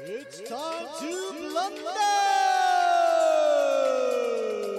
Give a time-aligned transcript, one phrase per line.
[0.00, 1.82] It's time to blunder!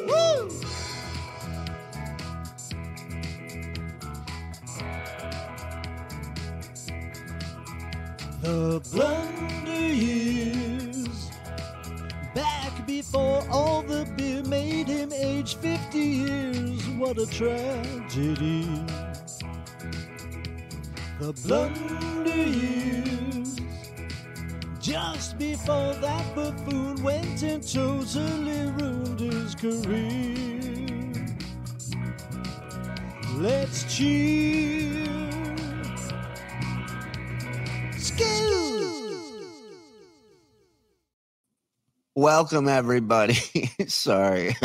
[0.07, 0.49] Woo!
[8.41, 11.29] The blunder years
[12.33, 18.85] Back before all the beer made him age 50 years What a tragedy
[21.19, 22.98] The blunder years
[24.89, 31.27] Just before that buffoon went and totally ruined his career
[33.35, 35.05] Let's cheer!
[42.15, 43.35] Welcome, everybody.
[43.87, 44.55] Sorry.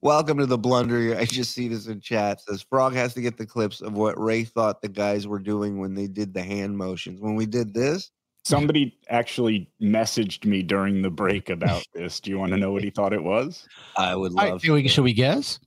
[0.00, 1.18] Welcome to the blunder.
[1.18, 2.40] I just see this in chat.
[2.40, 5.78] Says Frog has to get the clips of what Ray thought the guys were doing
[5.78, 7.20] when they did the hand motions.
[7.20, 8.10] When we did this,
[8.50, 12.20] Somebody actually messaged me during the break about this.
[12.20, 13.68] Do you want to know what he thought it was?
[13.96, 14.62] I would love.
[14.62, 15.58] should, we, should we guess?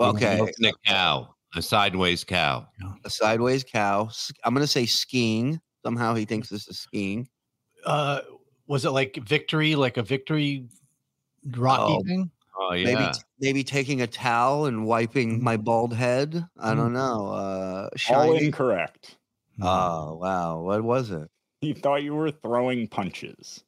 [0.00, 2.66] okay, a cow, a sideways cow.
[3.04, 4.08] a sideways cow.
[4.44, 5.60] I'm going to say skiing.
[5.84, 7.28] Somehow he thinks this is skiing.
[7.84, 8.20] Uh,
[8.66, 10.68] was it like victory, like a victory
[11.56, 12.02] Rocky Oh.
[12.04, 12.30] thing?
[12.60, 16.44] Oh Maybe yeah, maybe taking a towel and wiping my bald head.
[16.58, 17.28] I don't know.
[17.28, 19.16] Uh, All incorrect.
[19.62, 21.28] Oh wow, what was it?
[21.60, 23.64] He thought you were throwing punches.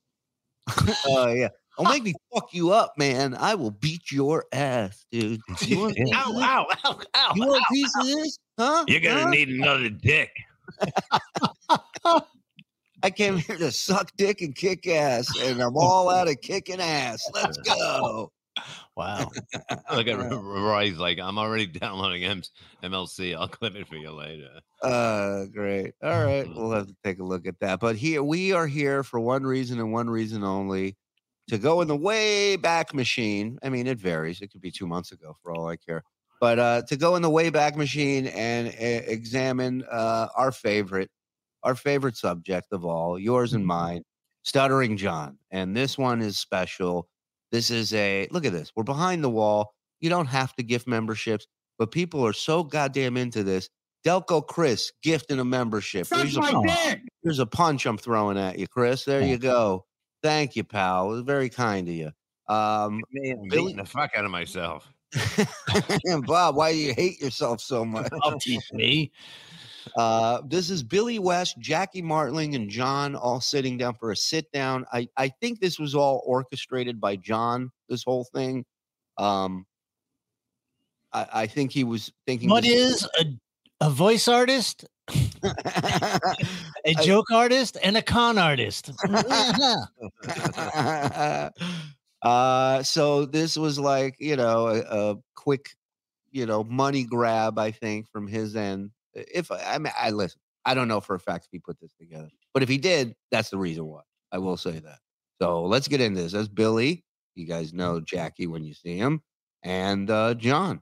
[1.06, 1.48] Oh yeah.
[1.78, 3.34] I'll make me fuck you up, man.
[3.34, 5.40] I will beat your ass, dude.
[5.62, 6.44] You want, a piece of this?
[6.44, 6.66] ow,
[7.14, 8.38] ow, You want a piece of this?
[8.58, 8.84] Huh?
[8.88, 9.30] you're gonna Huh?
[9.30, 10.30] need another dick.
[13.02, 16.80] I came here to suck dick and kick ass, and I'm all out of kicking
[16.80, 17.22] ass.
[17.32, 18.30] Let's go.
[18.96, 19.30] Wow.
[19.94, 22.42] Look at Roy's like, I'm already downloading M-
[22.82, 23.36] MLC.
[23.36, 24.60] I'll clip it for you later.
[24.82, 25.94] Uh, great.
[26.02, 27.80] All right, we'll have to take a look at that.
[27.80, 30.96] But here we are here for one reason and one reason only
[31.48, 33.58] to go in the way back machine.
[33.62, 34.40] I mean, it varies.
[34.40, 36.04] It could be two months ago for all I care.
[36.40, 41.10] But uh, to go in the way back machine and uh, examine uh, our favorite,
[41.62, 44.04] our favorite subject of all, yours and mine,
[44.42, 45.36] Stuttering John.
[45.50, 47.09] And this one is special.
[47.52, 48.70] This is a look at this.
[48.76, 49.72] We're behind the wall.
[50.00, 51.46] You don't have to gift memberships,
[51.78, 53.68] but people are so goddamn into this.
[54.06, 56.06] Delco Chris gifting a membership.
[56.08, 59.04] Here's a, here's a punch I'm throwing at you, Chris.
[59.04, 59.84] There you go.
[60.22, 61.08] Thank you, pal.
[61.10, 62.10] It was very kind of you.
[62.48, 64.90] Um, Me, I'm Billy- beating the fuck out of myself.
[66.06, 68.10] And Bob, why do you hate yourself so much?
[68.22, 69.12] I'll teach me.
[69.96, 74.50] Uh, this is Billy West, Jackie Martling, and John all sitting down for a sit
[74.52, 74.84] down.
[74.92, 78.64] I, I think this was all orchestrated by John, this whole thing.
[79.18, 79.66] Um,
[81.12, 82.48] I, I think he was thinking.
[82.48, 83.24] What is a,
[83.80, 84.84] a voice artist,
[85.42, 88.90] a joke artist, and a con artist?
[92.22, 95.70] uh, so this was like, you know, a, a quick,
[96.30, 98.90] you know, money grab, I think, from his end.
[99.14, 101.92] If I mean, I listen, I don't know for a fact if he put this
[101.94, 104.02] together, but if he did, that's the reason why.
[104.32, 104.98] I will say that.
[105.42, 106.32] So let's get into this.
[106.32, 107.04] That's Billy.
[107.34, 109.22] You guys know Jackie when you see him,
[109.62, 110.80] and uh, John.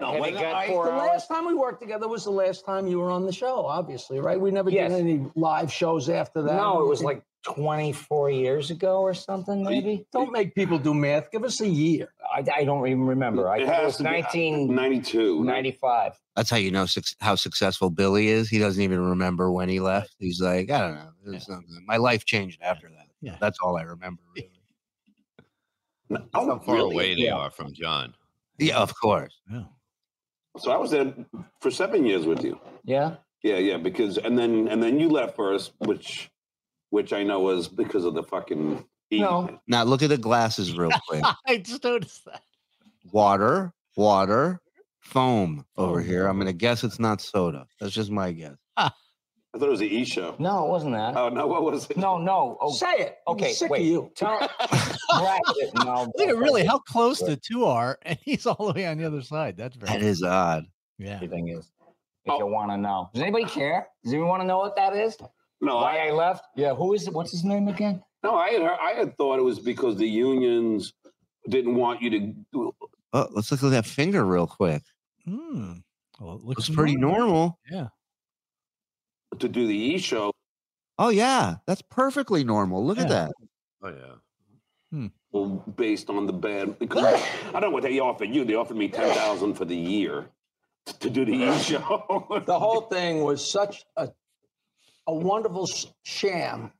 [0.00, 1.08] No, And got I- four the hours?
[1.08, 4.20] last time we worked together was the last time you were on the show, obviously,
[4.20, 4.40] right?
[4.40, 4.92] We never Yes.
[4.92, 6.54] did any live shows after that.
[6.54, 10.06] No, it was like 24 years ago or something, maybe.
[10.12, 11.30] Don't make people do math.
[11.30, 12.12] Give us a year.
[12.34, 13.48] I, I don't even remember.
[13.48, 16.18] I It thought it has was to be 1995.
[16.36, 18.48] That's how you know suc how successful Billy is.
[18.48, 20.14] He doesn't even remember when he left.
[20.18, 21.10] He's like, I don't know.
[21.24, 23.06] There's something- My life changed after that.
[23.20, 23.36] Yeah.
[23.40, 24.22] That's all I remember.
[24.36, 24.50] Really.
[26.10, 26.94] No, That's oh, how far really?
[26.94, 27.34] away they Yeah.
[27.34, 28.14] are from John.
[28.58, 29.40] Yeah, of course.
[29.50, 29.64] Yeah.
[30.58, 31.12] So I was there
[31.60, 32.58] for seven years with you.
[32.84, 33.16] Yeah.
[33.42, 33.76] Yeah, yeah.
[33.76, 36.30] Because and then and then you left first, which
[36.90, 39.20] which I know was because of the fucking heat.
[39.20, 39.60] No.
[39.66, 41.22] Now look at the glasses real quick.
[41.46, 42.42] I just noticed that.
[43.12, 44.60] water, water,
[45.00, 46.26] foam oh, over here.
[46.26, 47.66] I'm gonna guess it's not soda.
[47.80, 48.56] That's just my guess.
[48.76, 48.94] Ah.
[49.54, 50.36] I thought it was the E show.
[50.38, 51.16] No, it wasn't that.
[51.16, 51.96] Oh no, what was it?
[51.96, 52.58] no, no.
[52.60, 53.16] Oh, Say it.
[53.26, 53.80] I'm okay, sick wait.
[53.80, 54.10] of you.
[54.14, 54.38] Tell,
[55.10, 55.40] Right,
[55.84, 58.98] no, Look at really how close the two are, and he's all the way on
[58.98, 59.56] the other side.
[59.56, 60.66] That's very That is odd.
[60.98, 61.14] yeah.
[61.14, 61.70] Everything is.
[62.26, 62.38] If Oh.
[62.40, 63.86] you want to know, does anybody care?
[64.04, 65.16] Does anyone want to know what that is?
[65.60, 66.44] No, Why I, I left?
[66.56, 66.74] Yeah.
[66.74, 67.12] Who is it?
[67.14, 68.02] What's his name again?
[68.22, 70.92] no, I had I had thought it was because the unions
[71.48, 72.74] didn't want you to
[73.12, 74.82] Oh, let's look at that finger real quick.
[75.24, 75.74] Hmm.
[76.20, 77.58] Well, it looks Looks pretty normal.
[77.70, 77.88] Yeah.
[79.38, 80.32] to do the E show
[80.98, 82.84] Oh yeah, that's perfectly normal.
[82.84, 83.32] Look at that.
[83.82, 83.88] Oh
[84.92, 85.08] yeah.
[85.30, 87.04] Well, based on the bad because
[87.48, 88.44] I don't know what they offered you.
[88.44, 90.26] They offered me ten thousand for the year
[91.00, 92.42] to do the E show.
[92.46, 94.08] The whole thing was such a
[95.08, 96.70] a wonderful s- sham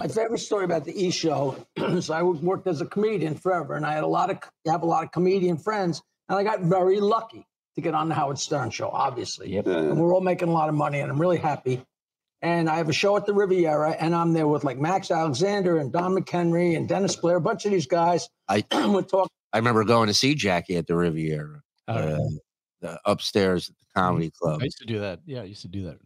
[0.00, 3.84] My favorite story about the E Show is I worked as a comedian forever, and
[3.84, 7.00] I had a lot of have a lot of comedian friends, and I got very
[7.00, 7.44] lucky
[7.74, 9.52] to get on the Howard Stern show, obviously.
[9.54, 9.66] Yep.
[9.66, 11.82] And we're all making a lot of money, and I'm really happy.
[12.42, 15.78] And I have a show at the Riviera, and I'm there with like Max Alexander
[15.78, 18.28] and Don McHenry and Dennis Blair, a bunch of these guys.
[18.48, 19.30] I We're talking.
[19.52, 22.18] I remember going to see Jackie at the Riviera, Oh, uh,
[22.80, 24.60] the upstairs at the comedy club.
[24.60, 25.20] I used to do that.
[25.24, 25.96] Yeah, I used to do that.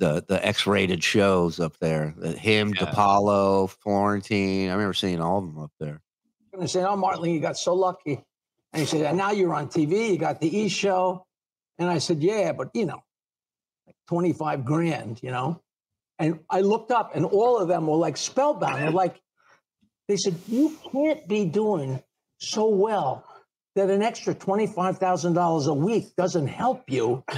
[0.00, 2.10] The the X rated shows up there.
[2.38, 2.86] Him, Yeah.
[2.86, 4.70] DiPaolo, Florentine.
[4.70, 6.00] I remember seeing all of them up there.
[6.52, 8.24] And they said, "Oh, Martin, you got so lucky."
[8.72, 10.08] And he said, "And now you're on TV.
[10.12, 11.26] You got the E Show."
[11.78, 13.00] And I said, "Yeah, but you know,
[13.86, 15.60] like 25 grand, you know."
[16.18, 18.82] And I looked up, and all of them were like spellbound.
[18.82, 19.20] They're like,
[20.08, 22.02] they said, "You can't be doing
[22.38, 23.24] so well
[23.76, 27.22] that an extra twenty-five thousand dollars a week doesn't help you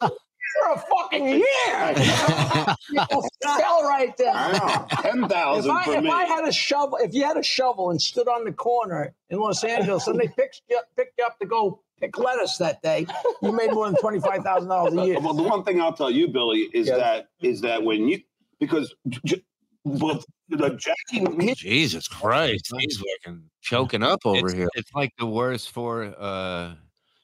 [0.60, 1.44] for a fucking year."
[2.90, 4.32] you know, fell right there.
[4.34, 4.86] I know.
[5.02, 6.10] Ten If thousand I, if me.
[6.10, 9.38] I had a shovel, if you had a shovel and stood on the corner in
[9.38, 13.06] Los Angeles and they picked you, picked you up to go pick lettuce that day,
[13.42, 15.20] you made more than twenty five thousand dollars a year.
[15.20, 16.98] Well, the one thing I'll tell you, Billy, is Yes.
[16.98, 18.20] that is that when you
[18.60, 18.94] because
[19.24, 19.42] j-
[19.84, 24.68] well, the Jackie Jesus Christ, he's fucking choking up over it's, here.
[24.74, 26.74] It's like the worst for uh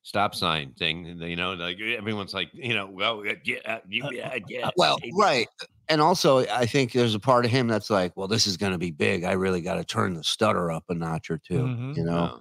[0.03, 1.05] stop sign thing.
[1.21, 4.71] You know, like everyone's like, you know, well, yeah, uh, yeah, yeah, yeah.
[4.77, 5.49] Well, right.
[5.89, 8.73] And also, I think there's a part of him that's like, well, this is going
[8.73, 9.25] to be big.
[9.25, 11.97] I really got to turn the stutter up a notch or 2 Mhm.
[11.97, 12.41] You know, Oh.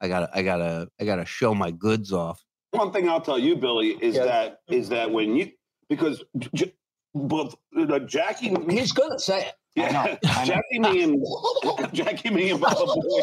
[0.00, 2.42] I got to, I got to, I got to show my goods off.
[2.70, 4.24] one thing I'll tell you, Billy, is Yes.
[4.26, 5.50] that is that when you
[5.88, 6.22] because
[6.54, 6.74] j-
[7.14, 9.54] both the Jackie He's gonna say it.
[9.82, 10.44] I know, I know.
[10.44, 11.26] Jackie me and
[11.94, 13.22] Jackie me and Baba Booey.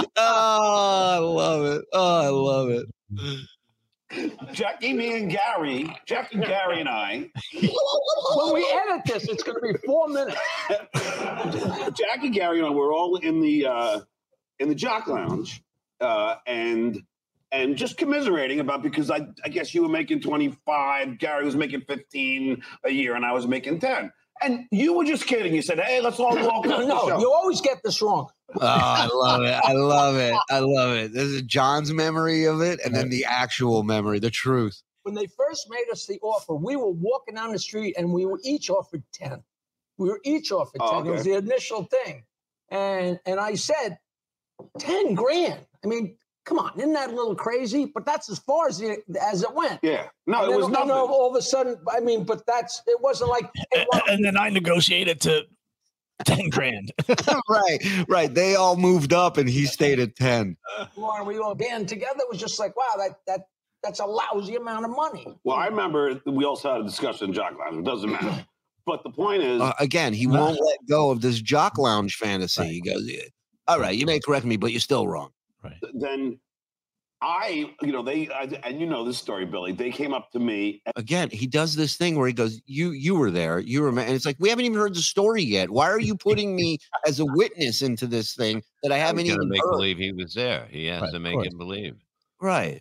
[0.16, 1.84] oh, I love it.
[1.92, 2.86] Oh, I love it.
[4.52, 9.74] Jackie, me and Gary, Jackie, Gary, and I, When we edit this, it's gonna be
[9.84, 10.36] four minutes.
[11.98, 14.00] Jackie, Gary, and I were all in the uh,
[14.60, 15.62] in the Jock Lounge,
[16.00, 17.02] uh, and
[17.52, 21.56] and just commiserating about because I I guess you were making twenty five, Gary was
[21.56, 24.12] making fifteen a year, and I was making ten.
[24.40, 25.54] And you were just kidding.
[25.54, 28.28] You said, "Hey, let's all walk No, no, you always get this wrong.
[28.54, 29.60] Oh, I love it.
[29.64, 30.34] I love it.
[30.50, 31.12] I love it.
[31.12, 34.82] This is John's memory of it, and then the actual memory, the truth.
[35.02, 38.26] When they first made us the offer, we were walking down the street and we
[38.26, 39.42] were each offered 10.
[39.96, 40.88] We were each offered 10.
[40.90, 42.24] Oh, It was the initial thing.
[42.68, 43.98] And and I said,
[44.78, 45.64] 10 grand.
[45.82, 46.17] I mean,
[46.48, 47.84] come on, isn't that a little crazy?
[47.84, 49.78] But that's as far as it as it went.
[49.82, 50.88] yeah, no, And it then- was and nothing.
[50.88, 54.24] then all of a sudden, I mean, but that's it wasn't like hey, well, and
[54.24, 55.44] then I negotiated to
[56.24, 56.92] ten grand.
[57.48, 57.78] right,
[58.08, 58.32] right.
[58.34, 60.56] They all moved up, and he stayed at ten.
[60.96, 62.20] Lauren, we all band together.
[62.20, 63.40] It was just like, wow, that that
[63.82, 65.26] that's a lousy amount of money.
[65.44, 67.76] Well, I remember we also had a discussion in Jock Lounge.
[67.78, 68.46] It doesn't matter.
[68.86, 72.64] But the point is, Uh, again, he won't let go of this jock lounge fantasy.
[72.68, 73.20] He goes, "Yeah,
[73.66, 75.28] "All right, you may correct me, but you're still wrong."
[75.94, 76.40] Then
[77.20, 79.72] I, you know, they, I, and you know this story, Billy.
[79.72, 80.82] They came up to me.
[80.86, 83.88] And, Again, he does this thing where he goes, "You, you were there, you were,"
[83.88, 85.70] and it's like we haven't even heard the story yet.
[85.70, 89.48] Why are you putting me as a witness into this thing that I haven't even
[89.48, 89.72] make heard?
[89.72, 90.68] believe he was there.
[90.70, 91.96] He has Right, to make him believe.
[92.40, 92.80] Right.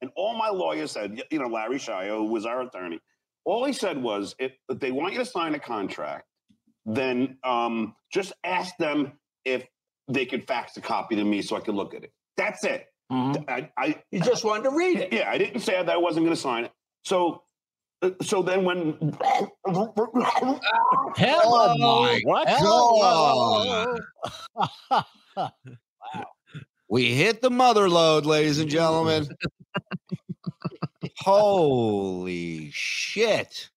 [0.00, 3.00] and all my lawyer said, you know, Larry Shio, who was our attorney,
[3.44, 6.26] all he said was, if, if they want you to sign a contract,
[6.86, 9.12] then um, just ask them
[9.44, 9.66] if
[10.08, 12.12] they could fax a copy to me so I could look at it.
[12.36, 12.86] That's it.
[13.10, 13.44] Mhm.
[13.48, 15.12] I, I, You just wanted to read it.
[15.12, 16.72] yeah, I didn't say that I wasn't going to sign it.
[17.04, 17.42] So,
[18.02, 18.98] uh, so then when
[21.16, 22.48] Hell my What?
[22.48, 24.00] God.
[26.88, 29.26] We hit the mother load, ladies and gentlemen.
[31.18, 33.70] Holy shit.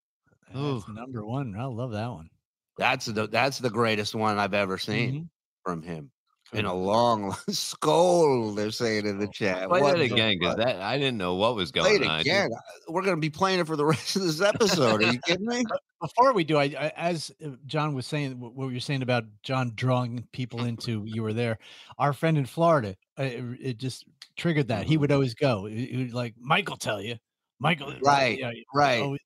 [0.53, 1.55] That's number one.
[1.58, 2.29] I love that one.
[2.77, 5.29] That's the that's the greatest one I've ever seen Mhm.
[5.63, 6.12] from him.
[6.54, 9.68] In a long skull, they're saying in the chat.
[9.68, 12.12] Play What that again, because that I didn't know what was Play going it on.
[12.12, 12.50] I just- again.
[12.88, 15.04] We're gonna be playing it for the rest of this episode.
[15.04, 15.66] Are you kidding me?
[16.02, 19.25] Before we do, I, I as uh, John was saying, what what you're saying about
[19.44, 21.58] John drawing people into you were there.
[21.98, 24.06] Our friend in Florida, uh, it, it just
[24.38, 24.86] triggered that.
[24.86, 25.66] He would always go.
[25.66, 27.16] He, he would like Michael tell you,
[27.60, 29.18] Michael, uh, Right, yeah, right.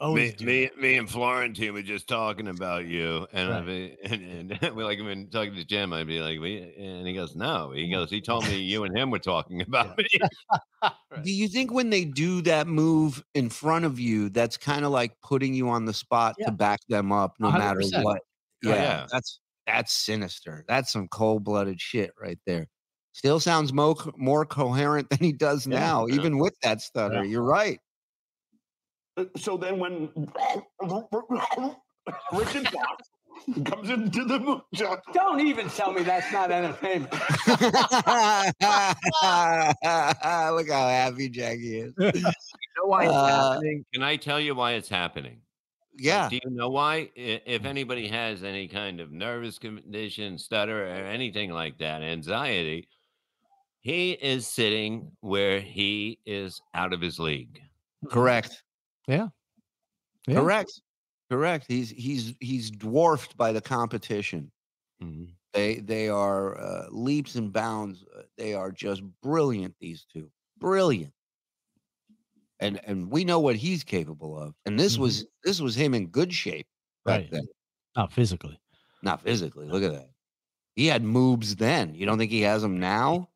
[0.00, 3.66] Always, always Me, me, me and Florentine were just talking about you, and I'd Right.
[3.66, 5.92] be, and, and we're like, been talking to Jim.
[5.92, 8.96] I'd be like, we, and he goes, no, he goes, he told me you and
[8.98, 10.06] him were talking about me.
[11.22, 14.90] Do you think when they do that move in front of you, that's kind of
[14.90, 16.46] like putting you on the spot Yeah.
[16.46, 18.02] to back them up no matter 100%.
[18.04, 18.20] what?
[18.64, 19.06] Oh, Yeah, yeah.
[19.12, 20.64] that's that's sinister.
[20.66, 22.66] That's some cold blooded shit right there.
[23.12, 25.78] Still sounds mo- more coherent than he does Yeah.
[25.78, 26.14] now, Yeah.
[26.16, 27.16] even with that stutter.
[27.24, 27.30] Yeah.
[27.30, 27.78] You're right.
[29.36, 30.08] So then when
[32.32, 33.10] Richard Fox
[33.64, 34.62] comes into the movie,
[35.12, 37.12] Don't even tell me that's not entertainment.
[40.52, 41.94] Look how happy Jackie is.
[41.98, 43.84] You know why it's Uh, happening?
[43.92, 45.40] Can I tell you why it's happening?
[45.96, 46.28] Yeah.
[46.28, 47.10] Do you know why?
[47.14, 52.88] If anybody has any kind of nervous condition, stutter, or anything like that, anxiety,
[53.80, 57.60] he is sitting where he is out of his league.
[58.08, 58.62] Correct.
[59.10, 59.28] Yeah.
[60.26, 60.34] Yeah.
[60.36, 60.80] Correct.
[61.30, 61.64] Correct.
[61.68, 64.50] He's he's he's dwarfed by the competition.
[65.02, 65.28] Mhm.
[65.52, 68.04] They they are uh, leaps and bounds.
[68.16, 69.74] uh, They are just brilliant.
[69.80, 71.12] These two, brilliant.
[72.60, 74.54] And and we know what he's capable of.
[74.66, 76.66] And this was this was him in good shape
[77.04, 77.30] back Right.
[77.30, 77.48] then,
[77.96, 78.60] Not physically.
[79.02, 79.66] not physically.
[79.66, 80.10] Look at that.
[80.76, 81.94] He had moves then.
[81.94, 83.28] You don't think he has them now?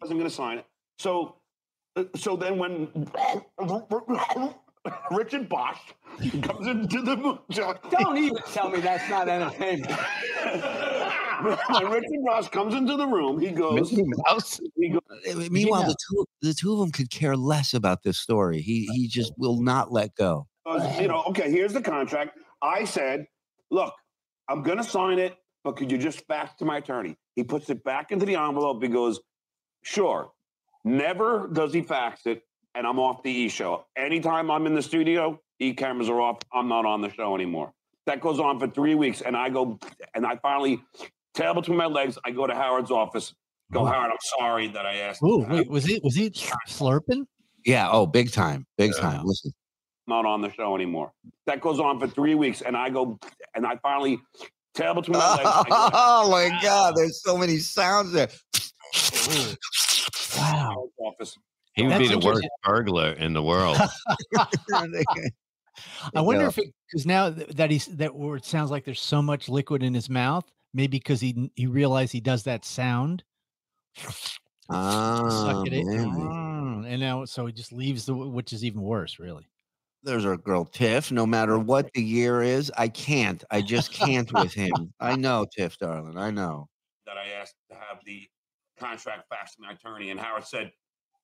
[0.00, 0.66] wasn't going to sign it.
[0.98, 1.36] So,
[1.96, 2.88] uh, so then when
[5.10, 5.78] Richard Bosch
[6.42, 7.38] comes into the movie,
[7.90, 9.90] Don't even tell me that's not entertainment.
[11.42, 13.92] when Richard Bosch comes into the room, he goes,
[14.26, 14.60] Mouse.
[14.76, 18.18] he goes, Uh, Meanwhile, the two the two of them could care less about this
[18.18, 18.60] story.
[18.60, 20.46] He he just will not let go.
[21.00, 22.38] you know, okay, here's the contract.
[22.62, 23.26] I said,
[23.70, 23.94] look,
[24.48, 27.16] I'm going to sign it, but could you just fax to my attorney?
[27.34, 28.82] He puts it back into the envelope.
[28.82, 29.20] He goes,
[29.82, 30.30] sure.
[30.84, 32.42] Never does he fax it,
[32.76, 33.86] and I'm off the E show.
[33.96, 36.38] Anytime I'm in the studio, E cameras are off.
[36.52, 37.72] I'm not on the show anymore.
[38.04, 39.78] That goes on for three weeks, and I go,
[40.14, 40.80] and I finally,
[41.34, 43.34] tail between my legs, I go to Howard's office.
[43.72, 45.22] Go, Howard, I'm sorry that I asked.
[45.24, 47.26] Ooh, wait, was he was he slurping?
[47.64, 47.88] Yeah.
[47.90, 49.24] Oh, big time, big time.
[49.24, 49.52] Listen.
[50.06, 51.10] not on the show anymore.
[51.46, 53.18] That goes on for three weeks, and I go,
[53.56, 54.20] and I finally,
[54.74, 55.50] tail between my legs.
[55.50, 56.94] Go Oh my God!
[56.94, 58.28] There's so many sounds there.
[60.36, 60.90] Wow.
[60.98, 61.34] Office.
[61.76, 63.76] He would be the worst burglar in the world.
[66.14, 66.48] I wonder Yeah.
[66.48, 69.82] if it because now that he's that where it sounds like there's so much liquid
[69.82, 73.22] in his mouth, maybe because he he realized he does that sound.
[74.68, 78.82] Ah, suck it in, mm, and now so he just leaves the which is even
[78.82, 79.46] worse, really.
[80.02, 81.12] There's our girl Tiff.
[81.12, 83.44] No matter what the year is, I can't.
[83.52, 84.92] I just can't with him.
[84.98, 86.18] I know, Tiff, darling.
[86.18, 86.66] I know.
[87.06, 88.28] That I asked to have the
[88.76, 90.72] contract faxed to my attorney, and Howard said,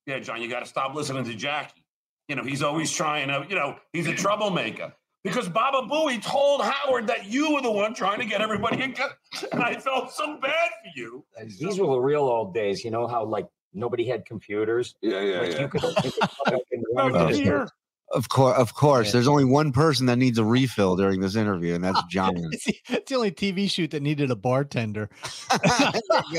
[0.07, 1.85] "Yeah, John, you got to stop listening to Jackie.
[2.29, 3.47] You know, he's always trying to.
[3.49, 4.93] You know, he's a troublemaker."
[5.25, 8.93] Because Baba Booey told Howard that you were the one trying to get everybody in,
[8.93, 9.11] co-
[9.53, 11.25] and I felt so bad for you.
[11.61, 12.85] These were the real old days.
[12.85, 14.97] You know how like nobody had computers.
[15.01, 17.71] Yeah, yeah, Like you could, you could come up and About run the this-
[18.13, 19.07] Of course, of course.
[19.07, 19.13] Yeah.
[19.13, 22.33] There's only one person that needs a refill during this interview, and that's John.
[22.51, 25.09] It's the, it's the only TV shoot that needed a bartender.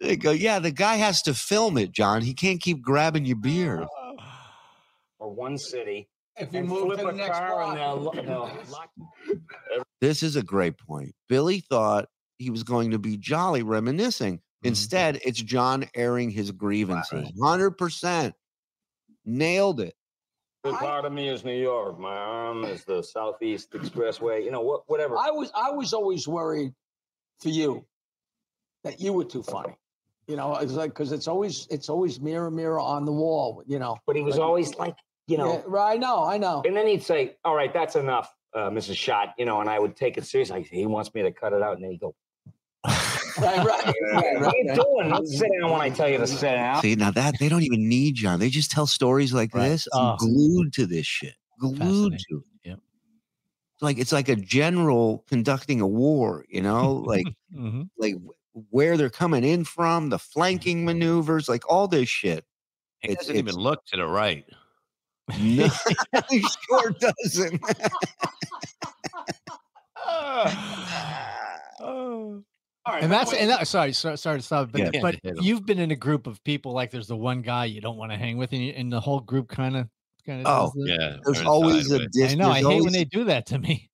[0.00, 2.22] they go, yeah, the guy has to film it, John.
[2.22, 3.86] He can't keep grabbing your beer.
[5.18, 6.08] or one city.
[6.38, 8.90] If you move flip to the a next car and they'll, they'll lock
[10.00, 11.14] This is a great point.
[11.28, 14.36] Billy thought he was going to be jolly reminiscing.
[14.36, 14.68] Mm-hmm.
[14.68, 17.32] Instead, it's John airing his grievances.
[17.40, 18.32] 100%.
[19.24, 19.94] Nailed it.
[20.64, 21.98] Good part of me is New York.
[21.98, 24.44] My arm is the Southeast Expressway.
[24.44, 25.16] You know, what, whatever.
[25.16, 26.72] I was I was always worried
[27.38, 27.86] for you
[28.82, 29.76] that you were too funny.
[30.28, 33.62] You know, it's like because it's always it's always mirror mirror on the wall.
[33.66, 34.96] You know, But he was always like,
[35.28, 35.94] you know, Yeah, right?
[35.94, 36.62] I know, I know.
[36.66, 38.96] and then he'd say, "All right, that's enough, uh, Mrs.
[38.96, 40.58] Shot." You know, and I would take it seriously.
[40.58, 42.14] Like, he wants me to cut it out, and then he'd go,
[42.84, 43.94] Right, right, right,
[44.40, 45.10] "What are you doing?
[45.10, 47.62] Don't sit down when I tell you to sit down." See, now that they don't
[47.62, 48.40] even need John.
[48.40, 49.68] They just tell stories like Right.
[49.68, 49.86] this.
[49.94, 50.16] I'm Oh.
[50.18, 51.34] glued to this shit.
[51.60, 52.42] Glued to it.
[52.64, 52.80] Yep.
[53.80, 58.30] Like it's like a general conducting a war, you know, like hmm like wh-
[58.70, 60.32] where they're coming in from, the mm-hmm.
[60.32, 62.44] flanking maneuvers, like all this shit.
[63.00, 64.44] He It's- doesn't even look to the right.
[65.40, 65.68] No,
[66.30, 67.60] he sure doesn't.
[71.78, 72.42] Oh.
[72.86, 74.90] All right, And that's and that, sorry, sorry, sorry to stop, but Yeah.
[74.94, 77.80] Yeah, but you've been in a group of people like there's the one guy you
[77.80, 79.88] don't want to hang with, and, you, and the whole group kind of
[80.24, 80.46] kind of.
[80.46, 81.16] Oh, Yeah.
[81.24, 82.08] There's always a sideways.
[82.12, 82.50] dis- I know.
[82.50, 83.90] I there's hate when they do that to me.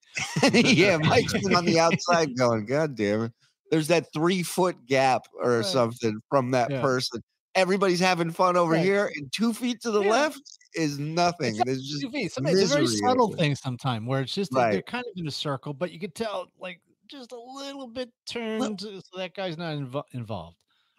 [0.53, 3.33] yeah, Mike's been on the outside going, God damn it.
[3.73, 5.65] There's that three foot gap or Right.
[5.65, 6.83] something from that Yeah.
[6.83, 7.23] person.
[7.55, 8.85] Everybody's having fun over Right.
[8.85, 10.11] here, and two feet to the Yeah.
[10.11, 10.43] left
[10.75, 11.57] is nothing.
[11.57, 12.33] It's There's just Two feet.
[12.33, 15.27] Sometimes it's a very subtle thing sometimes where it's just that they're kind of in
[15.27, 19.57] a circle, but you could tell like just a little bit turned so that guy's
[19.57, 20.57] not invo- involved.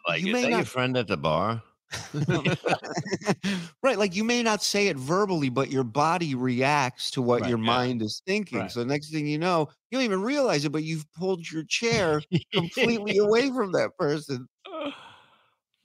[0.07, 1.61] Like, You is may that your friend at the bar?
[3.83, 3.97] right.
[3.97, 7.59] Like you may not say it verbally, but your body reacts to what Right, your
[7.59, 7.65] yeah.
[7.65, 8.59] mind is thinking.
[8.59, 8.71] Right.
[8.71, 12.21] So next thing you know, you don't even realize it, but you've pulled your chair
[12.53, 14.47] completely away from that person.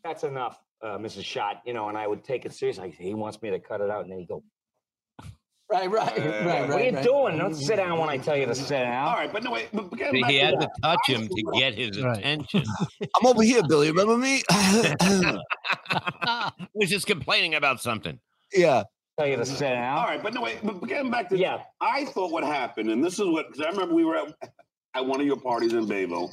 [0.05, 1.25] That's enough, uh, Mrs.
[1.25, 1.63] Shot.
[1.67, 2.95] You know, and I would take it seriously.
[2.97, 4.43] He wants me to cut it out, and then he'd go,
[5.71, 6.25] Right, right, Yeah.
[6.25, 6.69] right, right.
[6.69, 7.05] What are you right.
[7.05, 7.37] doing?
[7.39, 9.09] Don't sit down when I tell you to sit down.
[9.09, 9.69] All right, but no wait.
[9.73, 12.19] But getting back He to had that, to touch him to get his Right.
[12.19, 12.65] attention.
[13.17, 13.89] I'm over here, Billy.
[13.91, 14.43] Remember me?
[14.51, 18.19] I was just complaining about something.
[18.55, 18.85] yeah.
[19.19, 20.05] Tell you to sit down.
[20.05, 20.59] right, but no wait.
[20.63, 21.63] But getting back to Yeah.
[21.81, 24.33] I thought what happened, and this is what because I remember we were at,
[24.95, 26.33] at one of your parties in Bayville,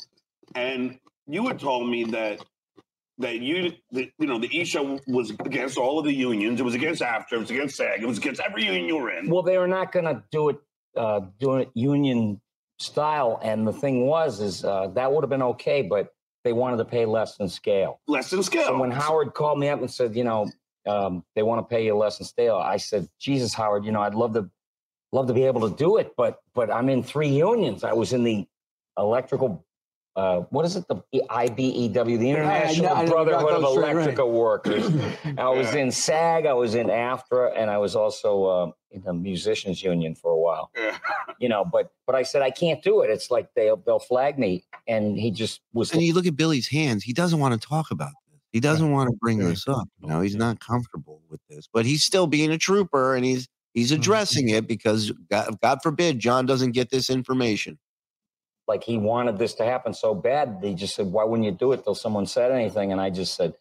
[0.54, 2.46] and you had told me that
[3.18, 6.60] that you the, you know the E show was against all of the unions.
[6.60, 7.34] It was against AFTRA.
[7.34, 8.02] It was against SAG.
[8.02, 9.30] It was against every union you were in.
[9.30, 10.58] Well, they were not going to do it,
[10.98, 12.42] uh, do it union
[12.80, 13.40] style.
[13.42, 16.86] And the thing was, is uh, that would have been okay, but they wanted to
[16.86, 18.02] pay less than scale.
[18.08, 18.68] Less than scale.
[18.68, 20.50] So when Howard called me up and said, you know,
[20.86, 24.02] um, they want to pay you less than scale, I said, Jesus, Howard, you know,
[24.02, 24.50] I'd love to,
[25.12, 27.84] love to be able to do it, but, but I'm in three unions.
[27.84, 28.48] I was in the
[28.98, 29.66] electrical.
[30.16, 30.88] Uh, what is it?
[30.88, 33.92] The IBEW, the International I never got Brotherhood of those straight, right.
[33.96, 34.86] Electrical Workers.
[35.38, 35.82] I was Yeah.
[35.82, 40.16] in SAG, I was in AFTRA, and I was also uh, in the musicians union
[40.16, 40.72] for a while.
[40.78, 40.98] Yeah.
[41.38, 43.10] You know, but but I said I can't do it.
[43.10, 45.92] It's like they'll they'll flag me, and he just was.
[45.92, 48.40] And you look at Billy's hands, he doesn't want to talk about this.
[48.54, 49.86] He doesn't want to bring Very this up.
[50.00, 53.50] You know, he's not comfortable with this, but he's still being a trooper and he's
[53.74, 53.96] he's Mhm.
[53.98, 57.78] addressing it because God, God forbid John doesn't get this information.
[58.68, 60.62] Like he wanted this to happen so bad.
[60.62, 63.36] They just said, "Why wouldn't you do it?" Till someone said anything, and I just
[63.36, 63.54] said,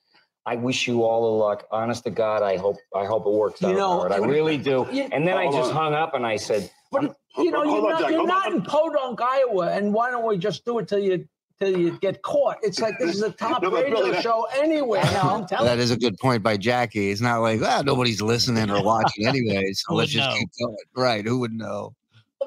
[0.46, 1.66] "I wish you all the luck.
[1.70, 3.76] Honest to God, I hope I hope it works You out.
[3.76, 4.12] know, Howard.
[4.12, 5.76] I really do." you- And then I just on.
[5.76, 8.62] hung up and I said, But you know, you're on, not, Jack, you're not in
[8.62, 11.26] Podunk, Iowa, and why don't we just do it till you
[11.60, 12.56] till you get caught?
[12.62, 15.00] It's like this is a top No, radio really, show anyway.
[15.12, 17.10] Now I'm telling That is a good point by Jackie.
[17.10, 20.36] It's not like, ah, nobody's listening or watching anyway, so Who let's would just know?
[20.38, 20.76] keep going.
[20.96, 21.24] Right?
[21.26, 21.94] Who would know?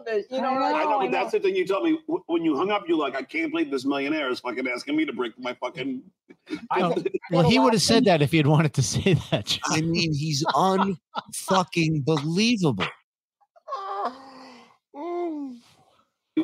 [0.08, 2.00] You, you know, I like, I know, I but that's the thing you told me
[2.28, 2.86] when you hung up.
[2.88, 6.02] You're like, I can't believe this millionaire is fucking asking me to break my fucking.
[6.72, 6.94] I
[7.32, 9.58] Well, he would have said that if he had wanted to say that.
[9.66, 12.86] I mean, he's unfucking believable.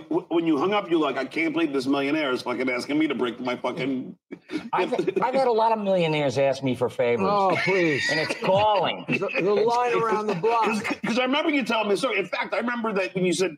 [0.10, 3.08] When you hung up, you're like, I can't believe this millionaire is fucking asking me
[3.08, 4.18] to break my fucking.
[4.74, 8.34] I've, I've had a lot of millionaires ask me for favors, oh please, and it's
[8.42, 9.06] calling.
[9.10, 10.68] the, the line around the block.
[11.02, 11.96] Because I remember you telling me.
[11.96, 13.56] So, in fact, I remember that when you said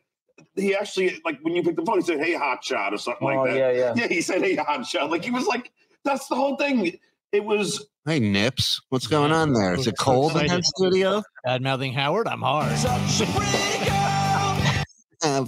[0.54, 3.26] he actually, like, when you picked the phone, he said, "Hey, hot shot" or something
[3.26, 3.56] Oh like that.
[3.56, 3.94] yeah, yeah.
[3.96, 5.72] Yeah, he said, "Hey, hot shot." Like he was like,
[6.04, 6.98] that's the whole thing.
[7.32, 9.74] It was Hey, Nips, what's going on there?
[9.74, 10.64] Is it cold in that excited.
[10.66, 11.22] studio?
[11.44, 12.28] Bad mouthing Howard.
[12.28, 12.72] I'm hard.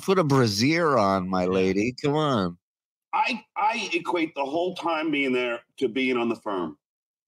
[0.02, 1.94] Put a brassiere on, my lady.
[2.02, 2.58] Come on.
[3.12, 6.76] I I equate the whole time being there to being on the firm.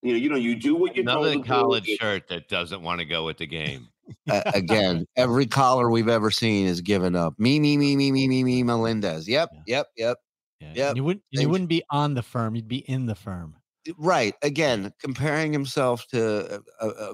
[0.03, 1.49] You know, you know, you do what you're told Another to do.
[1.49, 3.87] college shirt that doesn't want to go with the game.
[4.29, 7.33] Uh, again, every caller we've ever seen is given up.
[7.37, 9.27] Me, me, me, me, me, me, me, Melendez.
[9.27, 9.61] Yep, Yeah.
[9.67, 10.17] yep, yep.
[10.59, 10.71] Yeah.
[10.75, 10.87] Yep.
[10.89, 11.23] And you wouldn't.
[11.31, 12.55] You wouldn't be on the firm.
[12.55, 13.55] You'd be in the firm.
[13.97, 14.35] Right.
[14.43, 17.13] Again, comparing himself to uh, uh, uh,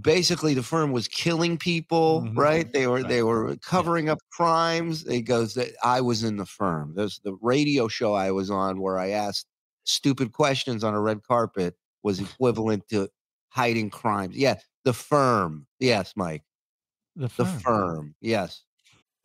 [0.00, 2.22] basically the firm was killing people.
[2.22, 2.36] Mhm.
[2.36, 2.72] Right.
[2.72, 3.08] They were Right.
[3.08, 5.04] they were covering up crimes.
[5.06, 6.94] It goes that I was in the firm.
[6.94, 9.46] There's the radio show I was on where I asked
[9.84, 13.08] stupid questions on a red carpet was equivalent to
[13.48, 14.36] hiding crimes.
[14.36, 14.56] Yeah.
[14.84, 15.66] The firm.
[15.80, 16.42] Yes, Mike.
[17.16, 17.60] The The firm.
[17.60, 18.14] firm.
[18.20, 18.62] Yes.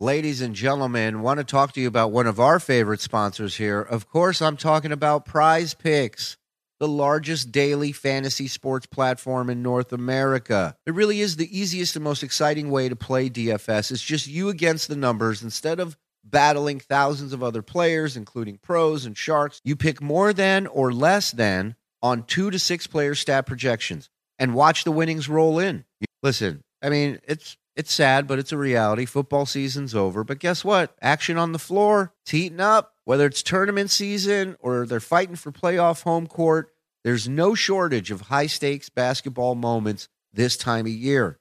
[0.02, 3.82] Ladies and gentlemen, want to talk to you about one of our favorite sponsors here.
[3.82, 6.38] Of course, I'm talking about Prize Picks,
[6.80, 10.76] the largest daily fantasy sports platform in North America.
[10.86, 13.92] It really is the easiest and most exciting way to play DFS.
[13.92, 19.04] It's just you against the numbers instead of battling thousands of other players, including pros
[19.04, 19.60] and sharks.
[19.62, 24.54] You pick more than or less than on two to six player stat projections and
[24.54, 25.84] watch the winnings roll in.
[26.22, 29.04] Listen, I mean, it's it's sad, but it's a reality.
[29.04, 30.94] Football season's over, but guess what?
[31.00, 32.94] Action on the floor, it's up.
[33.10, 36.70] Whether it's tournament season or they're fighting for playoff home court,
[37.02, 41.40] there's no shortage of high stakes basketball moments this time of year.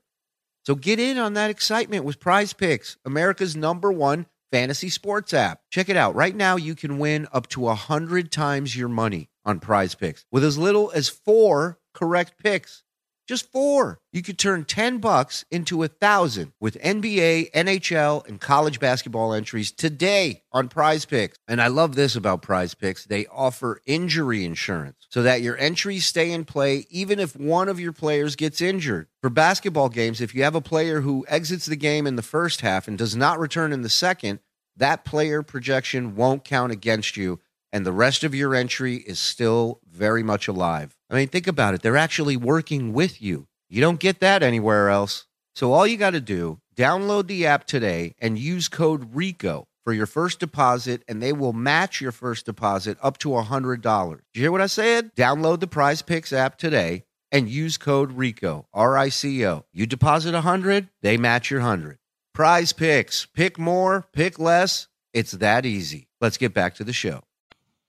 [0.66, 5.62] So get in on that excitement with Prize Picks, America's number one fantasy sports app.
[5.70, 6.16] Check it out.
[6.16, 10.44] Right now, you can win up to 100 times your money on Prize Picks with
[10.44, 12.82] as little as four correct picks.
[13.30, 14.00] Just four.
[14.12, 19.72] You could turn 10 bucks into a thousand with NBA, NHL, and college basketball entries
[19.72, 21.38] today on Prize Picks.
[21.48, 23.06] And I love this about Prize Picks.
[23.06, 27.80] They offer injury insurance so that your entries stay in play even if one of
[27.80, 29.06] your players gets injured.
[29.22, 32.62] For basketball games, if you have a player who exits the game in the first
[32.62, 34.40] half and does not return in the second,
[34.76, 37.40] that player projection won't count against you
[37.72, 40.96] and the rest of your entry is still very much alive.
[41.10, 41.82] I mean, think about it.
[41.82, 43.48] They're actually working with you.
[43.68, 45.26] You don't get that anywhere else.
[45.56, 49.94] So all you got to do, download the app today and use code RICO for
[49.94, 53.82] your first deposit and they will match your first deposit up to $100.
[53.82, 55.14] Did you hear what I said?
[55.16, 59.66] Download the Prize Picks app today and use code RICO, R I C O.
[59.72, 61.98] You deposit a 100, they match your 100.
[62.34, 63.26] Prize picks.
[63.26, 64.88] Pick more, pick less.
[65.14, 66.08] It's that easy.
[66.22, 67.24] Let's get back to the show.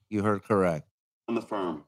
[0.08, 0.88] You heard correct.
[1.28, 1.84] on the firm.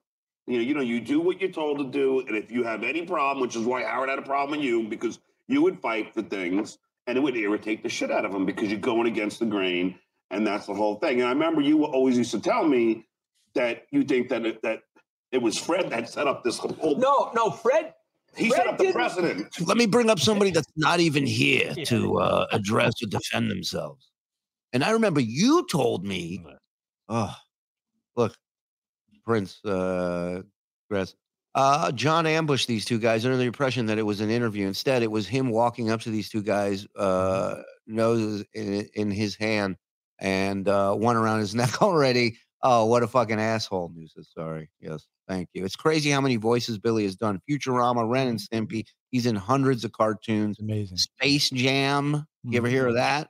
[0.47, 2.83] You know, you know, you do what you're told to do, and if you have
[2.83, 6.13] any problem, which is why Howard had a problem with you, because you would fight
[6.13, 9.39] for things, and it would irritate the shit out of him because you're going against
[9.39, 9.95] the grain,
[10.31, 11.21] and that's the whole thing.
[11.21, 13.07] And I remember you always used to tell me
[13.55, 14.81] that you think that it, that
[15.31, 16.97] it was Fred that set up this whole.
[16.97, 17.95] No, no, Fred.
[18.37, 19.61] he set up the didn't- precedent.
[19.69, 24.11] Let me bring up somebody that's not even here to uh, address or defend themselves.
[24.73, 26.45] And I remember you told me,
[27.09, 27.35] oh,
[28.17, 28.35] look,
[29.25, 30.43] Prince, uh,
[30.91, 31.15] Gress,
[31.55, 34.67] uh, John ambushed these two guys under the impression that it was an interview.
[34.67, 39.37] Instead, it was him walking up to these two guys, uh, noses in, in his
[39.37, 39.77] hand,
[40.19, 42.39] and uh, one around his neck already.
[42.63, 43.93] Oh, what a fucking asshole!
[44.07, 47.41] Says, "Sorry, yes, thank you." It's crazy how many voices Billy has done.
[47.51, 48.87] Futurama, Ren and Stimpy.
[49.11, 50.61] He's in hundreds of cartoons.
[50.61, 50.97] Amazing.
[50.97, 52.25] Space Jam.
[52.45, 53.29] You ever hear of that?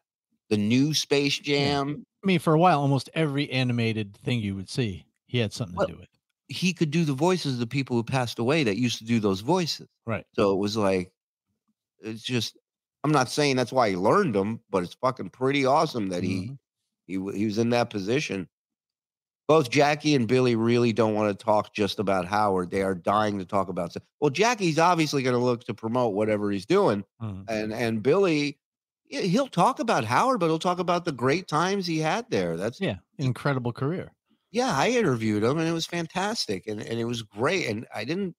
[0.51, 2.05] The new Space Jam.
[2.23, 5.75] I mean, for a while, almost every animated thing you would see, he had something
[5.77, 6.09] Well, to do with.
[6.49, 6.55] It.
[6.55, 9.19] He could do the voices of the people who passed away that used to do
[9.19, 9.89] those voices.
[10.07, 10.27] Right.
[10.35, 11.11] So it was like,
[12.01, 12.59] it's just.
[13.05, 16.49] I'm not saying that's why he learned them, but it's fucking pretty awesome that he
[16.51, 16.59] Mhm.
[17.07, 18.49] he w- he was in that position.
[19.49, 22.71] Both Jackie and Billy really don't want to talk just about Howard.
[22.71, 23.97] They are dying to talk about.
[24.21, 27.45] Well, Jackie's obviously going to look to promote whatever he's doing, Mhm.
[27.49, 28.59] and and Billy,
[29.09, 32.57] he'll talk about Howard, but he'll talk about the great times he had there.
[32.57, 34.13] That's Yeah, incredible career.
[34.53, 34.73] Yeah.
[34.77, 37.67] I interviewed him, and it was fantastic, and and it was great.
[37.69, 38.37] And I didn't.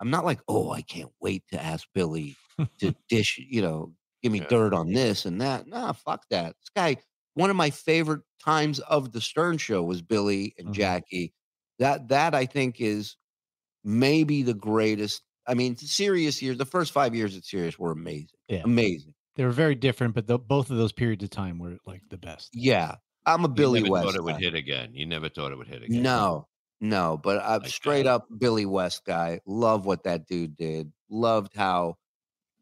[0.00, 2.36] I'm not like, oh, I can't wait to ask Billy
[2.80, 4.46] to dish, you know, give me Yeah.
[4.48, 5.66] dirt on this and that.
[5.66, 6.56] Nah, fuck that.
[6.60, 6.96] This guy,
[7.34, 10.72] one of my favorite times of the Stern show was Billy and Mhm.
[10.72, 11.32] Jackie.
[11.78, 13.16] That that I think is
[13.84, 15.22] maybe the greatest.
[15.46, 16.58] I mean, Sirius years.
[16.58, 18.28] The first five years at Sirius were amazing.
[18.48, 18.62] Yeah.
[18.64, 19.14] Amazing.
[19.36, 22.16] They were very different, but the, both of those periods of time were like the
[22.18, 22.50] best.
[22.52, 22.96] Yeah.
[23.26, 24.04] I'm a You Billy never West.
[24.06, 24.40] thought it would guy.
[24.40, 24.90] hit again.
[24.94, 26.02] You never thought it would hit again.
[26.02, 26.46] No,
[26.80, 28.10] no, but I'm Like straight that.
[28.14, 29.40] up Billy West guy.
[29.46, 30.92] Love what that dude did.
[31.10, 31.96] Loved how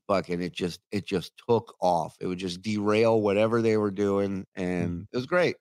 [0.09, 2.17] fucking it just it just took off.
[2.21, 4.63] It would just derail whatever they were doing, mm.
[4.63, 5.57] and it was great.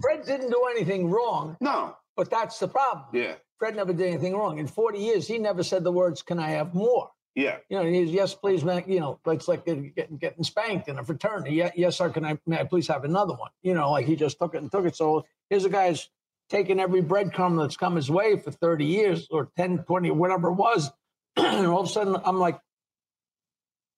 [0.00, 3.06] Fred didn't do anything wrong, No, but that's the problem.
[3.12, 4.58] yeah, Fred never did anything wrong.
[4.58, 7.10] In 40 years, he never said the words, Can I have more?
[7.34, 7.56] Yeah.
[7.68, 8.84] You know, he's yes, please, man.
[8.86, 11.54] You know, it's like getting, getting, getting spanked in a fraternity.
[11.54, 12.10] Yeah, yes, sir.
[12.10, 13.50] Can I, may I please have another one?
[13.62, 14.96] You know, like he just took it and took it.
[14.96, 16.08] So here's a guy's
[16.50, 20.54] taking every breadcrumb that's come his way for 30 years or 10, 20, whatever it
[20.54, 20.90] was.
[21.36, 22.60] and all of a sudden, I'm like,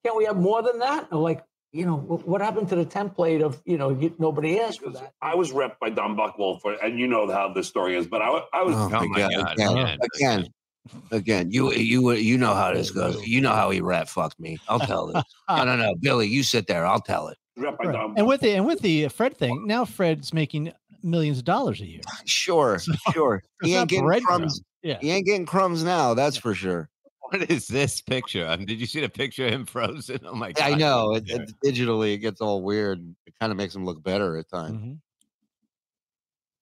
[0.05, 1.09] can't we have more than that?
[1.11, 1.43] Or like,
[1.73, 5.13] you know, what happened to the template of, you know, you, nobody asked for that?
[5.21, 8.07] I was repped by Don Buchwald, for, and you know how this story is.
[8.07, 10.49] But I, I was Oh, Oh my God, God, again, again,
[10.87, 11.51] again, again.
[11.51, 13.27] You you you know how this goes.
[13.27, 14.59] You know how he rat fucked me.
[14.69, 15.25] I'll tell it.
[15.49, 16.85] I don't know, Billy, you sit there.
[16.87, 17.39] I'll tell it.
[17.57, 17.75] Right.
[18.17, 21.87] And with the and with the Fred thing, now Fred's making millions of dollars a
[21.87, 22.01] year.
[22.27, 22.81] Sure,
[23.13, 23.43] sure.
[23.63, 24.39] He ain't getting breadcrumbs.
[24.41, 24.63] crumbs.
[24.83, 24.99] Yeah.
[25.01, 26.15] He ain't getting crumbs now.
[26.15, 26.89] That's for sure.
[27.21, 28.47] What is this picture?
[28.47, 30.19] Um, did you see the picture of him frozen?
[30.27, 30.73] Oh my god!
[30.73, 31.15] I know.
[31.15, 33.01] It, it- digitally, it gets all weird.
[33.27, 34.81] It kind of makes him look better at times.
[34.81, 34.99] Mhm.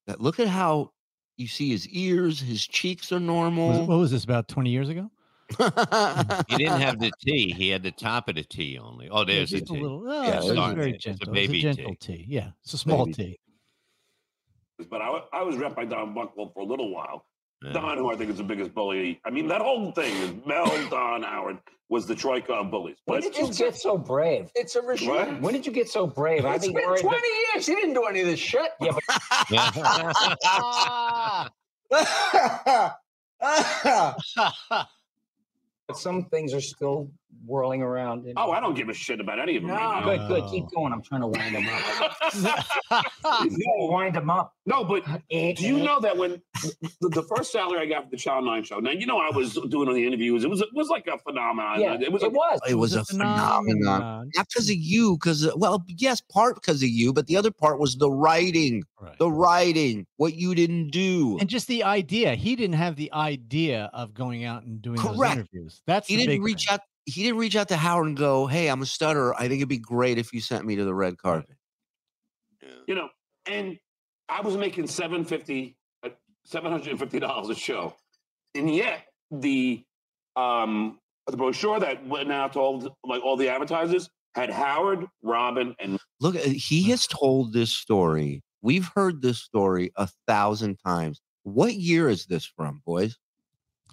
[0.07, 0.91] That- Look at how
[1.37, 2.39] you see his ears.
[2.39, 3.85] His cheeks are Was- normal.
[3.85, 5.09] what was this about 20 years ago?
[6.49, 7.51] He didn't have the T.
[7.51, 9.09] He had the top of the T only.
[9.09, 9.81] Oh, Yeah, there's the just a T.
[9.81, 10.03] little.
[10.07, 11.33] Oh, Yeah, it's there's a a- very it's a gentle.
[11.33, 12.17] baby it's a gentle T.
[12.17, 12.25] T.
[12.27, 13.39] Yeah, it's a small Baby T.
[14.89, 17.25] But I, I was repped by Don Buchwald for a little while.
[17.63, 17.73] Yeah.
[17.73, 19.21] Don, who I think is the biggest bully.
[19.25, 22.97] I mean, that whole thing is Mel, Don, Howard was the troika of bullies.
[23.05, 24.49] When But did you get so brave?
[24.55, 25.09] It's a regime.
[25.09, 25.41] What?
[25.41, 26.43] When did you get so brave?
[26.43, 27.65] I've been been 20 that- years.
[27.67, 28.71] He didn't do any of this shit.
[28.81, 29.03] Yeah, but
[35.93, 37.11] some things are still
[37.45, 38.25] whirling around.
[38.25, 39.75] in- oh, I don't give a shit about any of them No.
[39.77, 40.27] right now.
[40.27, 40.49] Good, good.
[40.51, 40.93] Keep going.
[40.93, 42.65] I'm trying to wind them up.
[43.23, 44.53] no, wind them up.
[44.65, 46.41] no, but do you know that when
[47.01, 48.79] the, the first salary I got for the Channel Nine show?
[48.79, 50.43] Now you know I was doing all the interviews.
[50.43, 51.79] It was it was like a phenomenon.
[51.81, 52.23] Yeah, it was.
[52.23, 52.59] it a- was.
[52.69, 54.29] it was a phenomenon.
[54.35, 57.79] Not because of you, because well, yes, part because of you, but the other part
[57.79, 59.17] was the writing, Right.
[59.19, 61.37] the writing, what you didn't do.
[61.39, 62.35] And just the idea.
[62.35, 65.81] He didn't have the idea of going out and doing those interviews.
[65.87, 66.75] That's he the didn't reach thing.
[66.75, 66.81] out.
[67.05, 69.33] He didn't reach out to Howard and go, "Hey, I'm a stutter.
[69.35, 71.57] I think it'd be great if you sent me to the red carpet."
[72.87, 73.09] you know,
[73.45, 73.77] and
[74.29, 76.09] I was making seven fifty, uh,
[76.45, 77.95] seven hundred and fifty dollars a show,
[78.55, 79.83] and yet the
[80.35, 85.75] um the brochure that went out to all like all the advertisers had Howard, Robin,
[85.79, 88.41] and Look, uh, he has told this story.
[88.61, 91.21] We've heard this story a thousand times.
[91.43, 93.17] What year is this from, boys?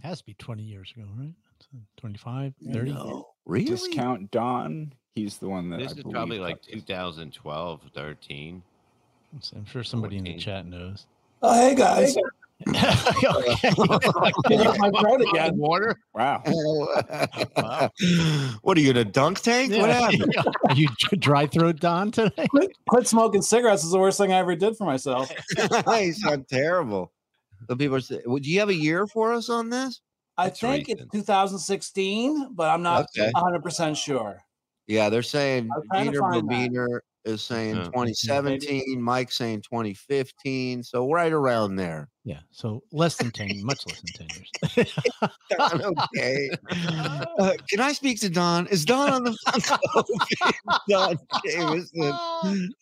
[0.02, 1.34] Has to be 20 years ago, right?
[1.98, 2.92] 25, 30.
[2.92, 3.64] No, really?
[3.64, 4.92] Discount Don.
[5.14, 8.62] He's the one that This I is probably like got 2012, 13.
[9.54, 11.06] I'm sure somebody in the chat knows.
[11.42, 12.16] Oh, hey guys.
[12.68, 13.70] Okay.
[14.48, 15.56] Get my throat again.
[15.56, 15.96] Water?
[16.14, 16.42] Wow.
[18.60, 19.72] what are you in a dunk tank?
[19.72, 20.36] What happened?
[20.68, 22.46] Are you dry throat Don today?
[22.50, 25.32] Quit, quit smoking cigarettes is the worst thing I ever did for myself.
[25.56, 27.12] you sound terrible.
[27.68, 30.02] The people are saying, well, do you have a year for us on this?
[30.40, 31.00] I That's think recent.
[31.12, 33.30] it's 2016, but I'm not Okay.
[33.34, 34.38] 100% sure.
[34.86, 37.84] Yeah, they're saying I was Peter find is saying Yeah.
[37.84, 40.82] 2017, Mike saying 2015.
[40.82, 42.08] So right around there.
[42.24, 42.40] Yeah.
[42.50, 44.94] So less than 10, much less than 10 years.
[46.14, 46.50] Okay.
[47.38, 48.66] Uh, can I speak to Don?
[48.68, 50.04] Is Don on the phone?
[50.88, 52.74] Don Jameson.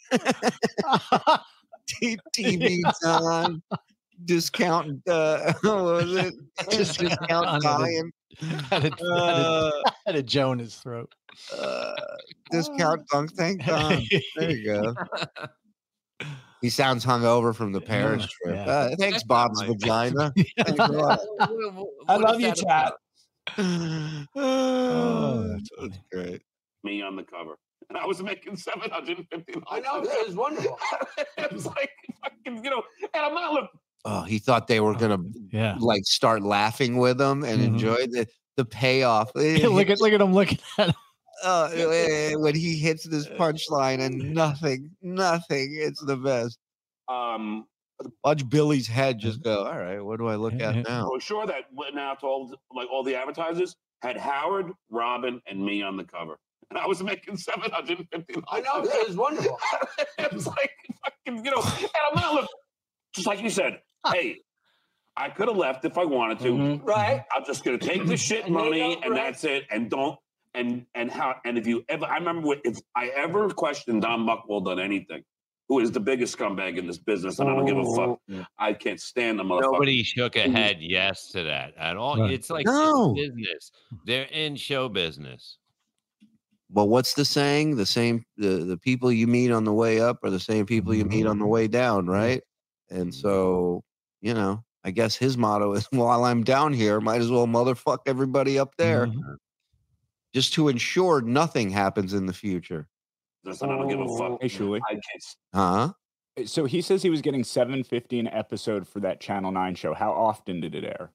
[1.86, 3.62] T- TV Don.
[4.24, 5.00] Discount.
[5.08, 6.34] Uh, what was it?
[6.70, 8.12] Just discount Don had a- dying.
[8.70, 9.70] had, a, had, a, Uh,
[10.06, 11.12] had a Joe in his throat.
[11.56, 11.94] uh,
[12.50, 14.02] discount dunk tank Don.
[14.36, 14.94] There you go.
[16.60, 18.56] He sounds hungover from the Paris trip.
[18.56, 18.64] yeah.
[18.64, 20.32] Uh, thanks, Bob's vagina.
[20.36, 20.80] Thanks.
[22.08, 22.94] I love you, chat.
[24.34, 26.42] oh, that's that's great.
[26.84, 27.56] Me on the cover.
[27.88, 30.78] And I was making 750 I know it was wonderful.
[31.38, 31.90] it was like
[32.22, 32.82] fucking, you know,
[33.14, 33.68] and I'm not looking.
[34.04, 35.18] Oh, he thought they were gonna
[35.52, 35.76] Yeah.
[35.78, 37.64] like start laughing with him and Mhm.
[37.66, 39.30] enjoy the the payoff.
[39.34, 40.94] look at look at him looking at him.
[41.44, 45.76] uh, eh, when he hits this punchline and nothing, nothing.
[45.78, 46.58] It's the best.
[47.08, 47.66] Um,
[48.24, 49.64] Watch Billy's head just go.
[49.64, 51.00] All right, what do I look at now?
[51.06, 55.40] I was sure that went out to all like all the advertisers had Howard, Robin,
[55.46, 56.38] and me on the cover.
[56.70, 59.58] And I was making 750 I know it was wonderful.
[60.18, 60.70] it was like
[61.04, 62.48] fucking, you know, and I'm not looking
[63.14, 64.38] just like you said, hey,
[65.16, 66.52] I could have left if I wanted to.
[66.52, 66.84] Mhm.
[66.84, 67.18] Right?
[67.18, 67.38] Mm-hmm.
[67.38, 68.14] I'm just gonna take the mm-hmm.
[68.14, 69.24] shit And money don't, and right?
[69.24, 69.64] that's it.
[69.70, 70.18] And don't
[70.54, 74.66] and and how and if you ever I remember if I ever questioned Don Buchwald
[74.66, 75.22] on anything,
[75.68, 78.08] who is the biggest scumbag in this business, and I don't give a fuck.
[78.08, 78.20] Oh.
[78.30, 78.46] Mm.
[78.58, 79.72] I can't stand the motherfucker.
[79.72, 80.54] Nobody shook a mm-hmm.
[80.54, 82.18] head yes to that at all.
[82.18, 82.32] Right.
[82.32, 83.14] It's like No.
[83.14, 83.70] business.
[84.06, 85.58] They're in show business.
[86.70, 87.76] Well, what's the saying?
[87.76, 90.94] The same the, the people you meet on the way up are the same people
[90.94, 92.42] you meet on the way down, right?
[92.90, 93.82] And so,
[94.20, 97.98] you know, I guess his motto is while I'm down here, might as well motherfuck
[98.06, 99.06] everybody up there.
[99.06, 99.36] Mhm.
[100.34, 102.86] Just to ensure nothing happens in the future.
[103.44, 104.38] This, and I don't give a fuck.
[104.42, 104.78] Hey, Shuli.
[104.86, 105.02] I can't.
[105.16, 105.92] s- Huh?
[106.46, 109.94] So he says he was getting 750 an episode for that Channel 9 show.
[109.94, 111.10] How often did it air?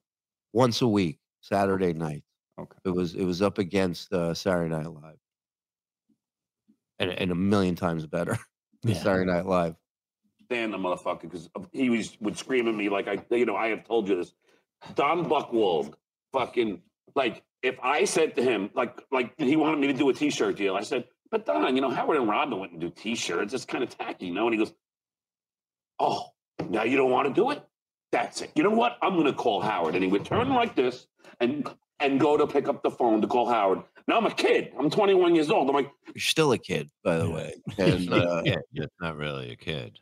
[0.52, 2.24] Once a week, Saturday night.
[2.60, 2.78] Okay.
[2.86, 5.18] It was it was up against uh, Saturday Night Live.
[7.00, 8.38] And, and a million times better
[8.84, 9.02] than Yeah.
[9.02, 9.76] Saturday Night Live.
[10.54, 13.70] Stand the motherfucker because he was would scream at me like I, you know, I
[13.70, 14.34] have told you this.
[14.96, 15.94] Don Buchwald,
[16.32, 16.82] fucking
[17.16, 20.58] like if I said to him like like he wanted me to do a T-shirt
[20.58, 23.54] deal, I said, but Don, you know, Howard and Robin wouldn't do T-shirts.
[23.54, 24.46] It's kind of tacky, you know.
[24.46, 24.74] And he goes,
[26.00, 26.28] oh,
[26.70, 27.63] now you don't want to do it.
[28.12, 28.52] That's it.
[28.56, 28.98] You know what?
[29.02, 31.08] I'm going to call Howard, and he would turn like this
[31.39, 31.68] and
[32.00, 33.82] and go to pick up the phone to call Howard.
[34.08, 34.72] Now I'm a kid.
[34.78, 35.70] I'm 21 years old.
[35.70, 37.54] I'm like, You're still a kid, by the way.
[37.78, 39.98] And uh, yeah, just not really a kid.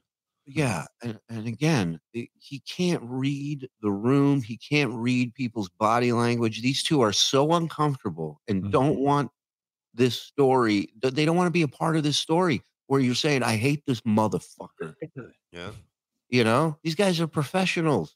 [0.46, 4.42] Yeah, and, and again, i- he can't read the room.
[4.42, 6.62] He can't read people's body language.
[6.62, 8.72] These two are so uncomfortable and Mhm.
[8.72, 9.32] don't want
[9.94, 10.90] this story.
[11.02, 13.84] They don't want to be a part of this story where you're saying, "I hate
[13.86, 14.96] this motherfucker."
[15.52, 15.72] Yeah.
[16.30, 18.16] You know, these guys are professionals.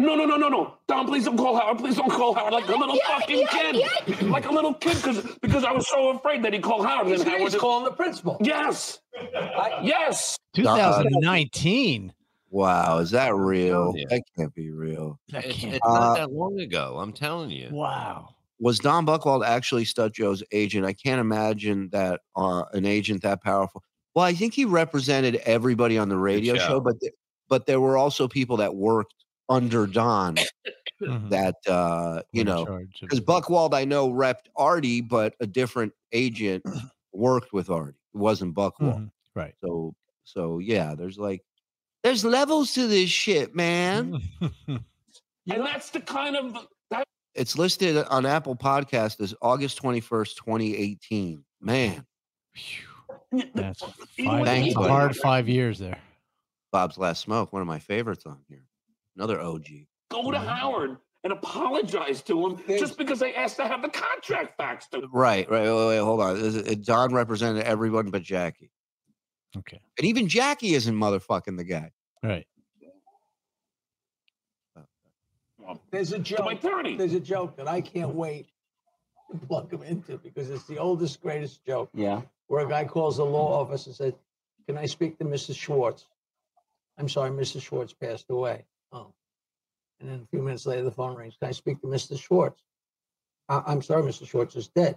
[0.00, 0.74] No, no, no, no, no.
[0.86, 1.78] Don, please don't call Howard.
[1.78, 3.82] Please don't call Howard like a little fucking kid.
[4.30, 7.08] Like a little kid because because I was so afraid that he'd call Howard.
[7.08, 8.36] He's, and Howard he's just- calling the principal.
[8.40, 9.00] Yes.
[9.34, 10.36] I- Yes.
[10.54, 12.12] 2019.
[12.50, 13.92] Wow, is that real?
[13.96, 14.04] Yeah.
[14.08, 15.18] That can't be real.
[15.30, 15.74] That can't.
[15.74, 16.96] it's not Uh, that long ago.
[16.98, 17.68] I'm telling you.
[17.72, 18.30] Wow.
[18.60, 20.86] Was Don Buchwald actually Stud Joe's agent?
[20.86, 23.82] I can't imagine that uh, an agent that powerful.
[24.14, 26.80] Well, I think he represented everybody on the radio show, show.
[26.80, 27.12] but th-
[27.48, 29.14] but there were also people that worked
[29.48, 30.36] under Don
[31.00, 31.30] Mhm.
[31.30, 32.64] that uh, you know
[33.00, 33.26] because it.
[33.26, 36.64] Buchwald I know repped Artie, but a different agent
[37.12, 37.98] worked with Artie.
[38.14, 38.96] It wasn't Buchwald.
[38.98, 39.10] Mhm.
[39.36, 39.54] Right.
[39.64, 41.42] So so yeah, there's like
[42.02, 44.20] there's levels to this shit, man.
[45.50, 51.42] And that's the kind of that It's listed on Apple Podcast as August 21st, 2018.
[51.62, 52.04] Man,
[53.54, 54.88] That's five, Thanks, that's a buddy.
[54.92, 55.98] hard five years there.
[56.70, 58.64] Bob's Last Smoke, one of my favorites on here.
[59.18, 59.66] Another OG.
[60.10, 60.46] go to mm-hmm.
[60.46, 64.98] Howard and apologize to him just because they asked to have the contract faxed to.
[64.98, 65.10] him.
[65.12, 65.62] Right, right.
[65.62, 66.36] Wait, wait, wait, hold on.
[66.36, 68.70] Is uh, Don represented everyone but Jackie.
[69.56, 69.80] Okay.
[69.98, 71.90] And even Jackie isn't motherfucking the guy.
[72.22, 72.46] Right.
[75.90, 76.64] There's a To my joke.
[76.64, 76.96] attorney.
[76.96, 78.46] There's a joke that I can't wait
[79.32, 81.90] to plug him into because it's the oldest, greatest joke.
[81.92, 82.22] Yeah.
[82.46, 84.14] Where a guy calls the law office and said,
[84.66, 85.56] "Can I speak to Mrs.
[85.56, 86.06] Schwartz?"
[86.96, 87.62] I'm sorry, Mrs.
[87.62, 88.64] Schwartz passed away.
[88.92, 89.12] Oh,
[90.00, 91.36] and then a few minutes later, the phone rings.
[91.40, 92.18] Can I speak to Mr.
[92.18, 92.62] Schwartz?
[93.48, 94.26] "I- I'm sorry, Mr.
[94.26, 94.96] Schwartz is dead.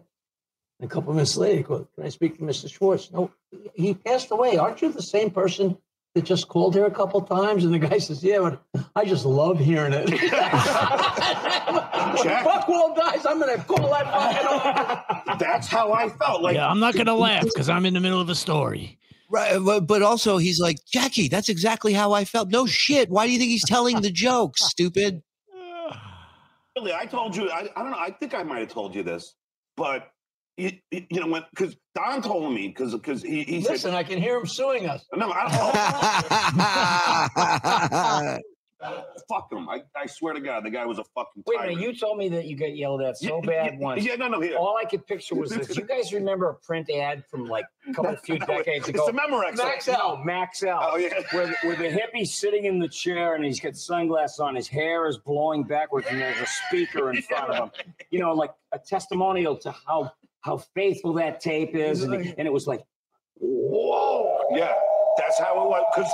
[0.79, 2.69] And a couple minutes later, he goes, Can I speak to Mr.
[2.71, 3.11] Schwartz?
[3.11, 3.31] No,
[3.75, 4.57] he passed away.
[4.57, 5.77] Aren't you the same person
[6.15, 7.63] that just called here a couple times?
[7.65, 8.39] And the guy says, Yeah,
[8.73, 10.09] but I just love hearing it.
[11.61, 14.05] Fuck all guys, I'm gonna call that
[15.25, 16.41] fucking That's how I felt.
[16.41, 18.97] Like yeah, I'm not gonna laugh because I'm in the middle of a story.
[19.31, 21.29] Right, uh, but, but also he's like Jackie.
[21.29, 22.49] That's exactly how I felt.
[22.49, 23.09] No shit.
[23.09, 24.57] Why do you think he's telling the joke?
[24.57, 25.23] Stupid.
[26.77, 27.49] Really, I told you.
[27.49, 27.97] I, I don't know.
[27.99, 29.35] I think I might have told you this,
[29.75, 30.09] but
[30.55, 33.93] you, you you know when because Don told me because because he he Listen, said
[33.93, 35.03] I can hear him suing us.
[35.13, 35.33] no.
[35.35, 35.43] I
[38.31, 38.43] don't,
[39.29, 39.69] fuck him.
[39.69, 41.43] I, I swear to God, the guy was a fucking.
[41.45, 43.79] Wait a minute, you told me that you got yelled at so Yeah, bad yeah,
[43.79, 44.03] once.
[44.05, 44.57] yeah, no, no, here.
[44.57, 45.75] All I could picture was this.
[45.75, 49.03] You guys remember a print ad from like a couple few decades ago?
[49.07, 49.55] It's the Memorex.
[49.55, 50.23] Maxell.
[50.25, 50.79] Max L.
[50.81, 51.13] Oh, yeah.
[51.31, 54.55] Where, where the hippie's sitting in the chair and he's got sunglasses on.
[54.55, 57.71] His hair is blowing backwards and there's a speaker in front of him.
[58.09, 62.03] You know, like a testimonial to how how faithful that tape is.
[62.03, 62.81] And, and it was like,
[63.37, 64.39] Whoa.
[64.51, 64.73] Yeah,
[65.17, 65.83] that's how it was.
[65.95, 66.11] Because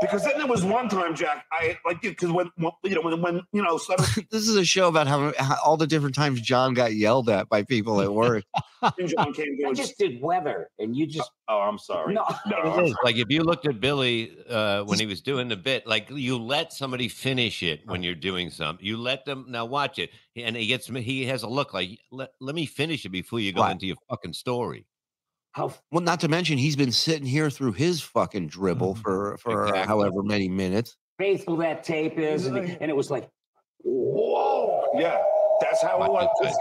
[0.00, 1.44] because then there was one time, Jack.
[1.52, 4.64] I like because when, when you know when when you know suddenly this is a
[4.64, 8.12] show about how, how all the different times John got yelled at by people at
[8.12, 8.44] work.
[9.06, 10.68] John came to I just did weather.
[10.78, 12.14] And you just, Oh, I'm sorry.
[12.14, 12.24] No.
[12.46, 12.56] no.
[12.56, 12.94] I'm sorry.
[13.04, 16.36] Like if you looked at Billy uh, when he was doing the bit, like you
[16.38, 18.84] let somebody finish it when you're doing something.
[18.84, 22.30] You let them now watch it, and he gets he has a look like let,
[22.40, 23.72] let me finish it before you go Right.
[23.72, 24.86] into your fucking story.
[25.56, 29.02] How Well, not to mention he's been sitting here through his fucking dribble Mhm.
[29.02, 29.86] for for Exactly.
[29.88, 30.96] however many minutes.
[31.18, 32.44] faithful that tape is.
[32.44, 33.26] And, and it was like,
[33.82, 34.84] Whoa.
[34.98, 35.16] Yeah,
[35.62, 36.28] that's how it was.
[36.42, 36.56] 'Cause-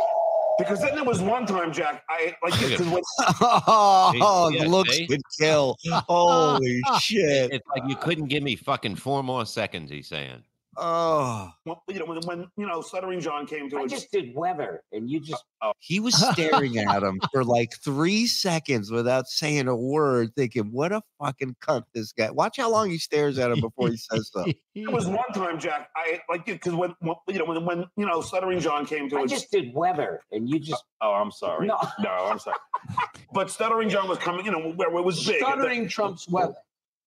[0.58, 2.01] Because then there was one time, Jack.
[2.10, 3.03] I like Look at because when
[3.41, 5.08] oh, Yeah, looks see?
[5.08, 5.75] could kill.
[6.08, 7.51] Holy shit.
[7.51, 9.91] It's like you couldn't give me fucking four more seconds.
[9.91, 10.41] He's saying.
[10.77, 13.91] Oh, when- you know when, when you know Stuttering John came to I us.
[13.91, 14.83] just did weather.
[14.91, 15.43] And you just,
[15.79, 20.91] he was staring at him for like three seconds without saying a word, thinking, "What
[20.91, 24.29] a fucking cunt this guy." Watch how long he stares at him before he says
[24.33, 24.55] something.
[24.75, 25.89] There was one time, Jack.
[25.95, 29.19] I like because when, when you know when when you know Stuttering John came to
[29.19, 30.21] I just did weather.
[30.33, 31.67] And you just, uh, oh, I'm sorry.
[31.67, 31.77] No.
[31.99, 32.57] no, I'm sorry.
[33.33, 34.45] But Stuttering John was coming.
[34.45, 35.39] You know where it was big.
[35.41, 36.55] Stuttering trumps weather.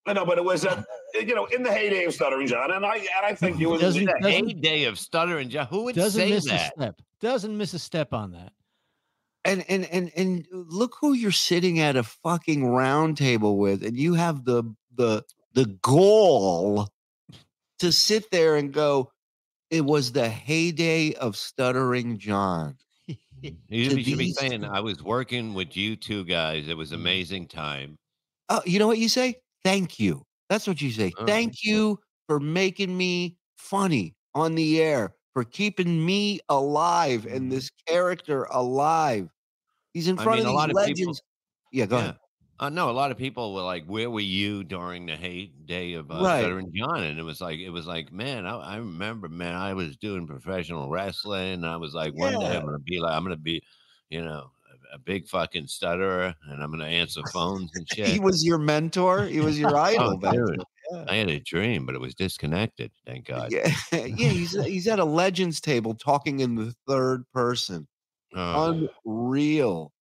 [0.09, 0.83] I know, but it was uh,
[1.15, 3.81] you know in the heyday of Stuttering John, and I and I think it was.
[3.81, 5.67] Doesn't- The doesn't- heyday of stutter and John.
[5.69, 7.01] Who would Doesn't say miss a step.
[7.21, 8.53] Doesn't miss a step on that.
[9.45, 13.97] And and and and look who you're sitting at a fucking round table with, and
[13.97, 15.23] you have the the
[15.55, 16.89] the gall
[17.81, 19.11] to sit there and go.
[19.71, 22.77] It was the heyday of stuttering John.
[23.41, 26.67] You to should be these- saying, I was working with you two guys.
[26.67, 27.97] It was amazing time.
[28.49, 29.37] Oh, you know what you say?
[29.65, 30.25] Thank you.
[30.49, 31.13] That's what you say.
[31.19, 31.27] Oh.
[31.27, 37.71] Thank you for making me funny on the air, for keeping me alive and this
[37.87, 39.29] character alive.
[39.93, 40.21] He's in Mm.
[40.21, 41.23] I front mean, a of lot these of people- legends.
[41.73, 42.03] yeah, go yeah.
[42.05, 42.17] ahead.
[42.61, 46.11] Uh, no, a lot of people were like, "Where were you during the heyday of
[46.11, 46.41] uh, Right.
[46.41, 49.75] Stuttering John?" And it was like, it was like, man, I, I remember, man, I
[49.75, 51.53] was doing professional wrestling.
[51.55, 53.63] And I was like, one day I'm gonna be like, I'm gonna be,
[54.11, 54.51] you know,
[54.91, 58.09] a, a big fucking stutterer, and I'm gonna answer phones and shit.
[58.09, 59.25] He was your mentor.
[59.25, 60.11] He was your oh, idol.
[60.11, 60.63] Oh, back dude.
[60.91, 61.05] Yeah.
[61.09, 62.91] I had a dream, but it was disconnected.
[63.07, 63.53] Thank God.
[63.53, 64.07] Yeah, yeah.
[64.07, 67.87] He's he's at a legends table talking in the third person.
[68.35, 69.93] Oh, Unreal.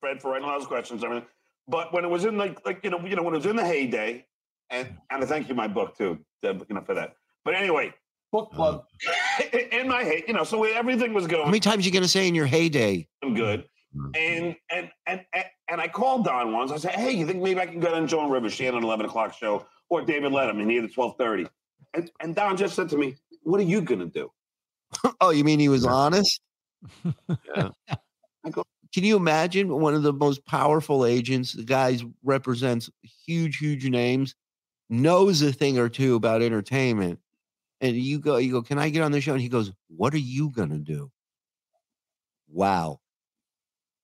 [0.00, 1.02] Fred for writing all those questions.
[1.04, 1.22] I mean,
[1.68, 3.56] but when it was in like like you know you know when it was in
[3.56, 4.24] the heyday,
[4.70, 7.14] and and I thank you my book too, Deb, you know for that.
[7.44, 7.92] But anyway,
[8.36, 8.84] Book plug.
[9.72, 11.44] in my hey, you know, so everything was going.
[11.44, 13.08] How many times you gonna say in your heyday?
[13.22, 13.64] I'm good.
[13.96, 14.16] Mm.
[14.16, 16.70] And and and and and I called Don once.
[16.70, 18.52] I said, "Hey, you think maybe I can get on Joan Rivers?
[18.52, 20.68] She had an eleven o'clock show, or David Letterman.
[20.68, 21.46] He had a twelve thirty.
[21.94, 24.30] And and Don just said to me, "What are you gonna do?"
[25.20, 26.40] Oh, you mean he was honest?
[27.56, 27.70] Yeah.
[28.94, 31.52] Can you imagine one of the most powerful agents?
[31.52, 32.88] The guy represents
[33.26, 34.34] huge, huge names,
[34.88, 37.18] knows a thing or two about entertainment,
[37.80, 39.32] and you go, you go, can I get on the show?
[39.32, 41.10] And he goes, what are you gonna do?
[42.48, 43.00] Wow.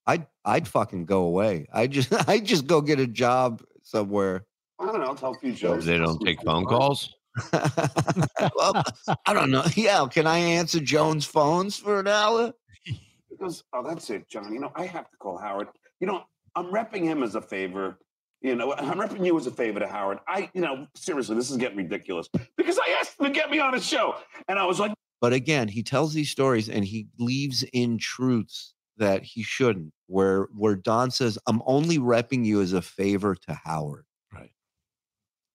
[0.06, 1.66] I'd I'd fucking go away.
[1.72, 4.46] I just I would just go get a job somewhere.
[4.78, 5.06] I don't know.
[5.06, 5.84] I'll tell a few jokes.
[5.84, 7.14] they don't take phone calls.
[7.52, 8.82] well,
[9.26, 9.64] I don't know.
[9.76, 12.52] Yeah, can I answer Joan's phones for an hour?
[12.84, 14.52] He goes, "Oh, that's it, John.
[14.52, 15.68] You know, I have to call Howard.
[16.00, 16.24] You know,
[16.56, 17.98] I'm repping him as a favor.
[18.42, 20.18] You know, I'm repping you as a favor to Howard.
[20.26, 23.60] I, you know, seriously, this is getting ridiculous because I asked him to get me
[23.60, 24.16] on his show,
[24.48, 28.74] and I was like, But again, he tells these stories and he leaves in truths
[28.96, 29.92] that he shouldn't.
[30.08, 34.04] Where where Don says, "I'm only repping you as a favor to Howard."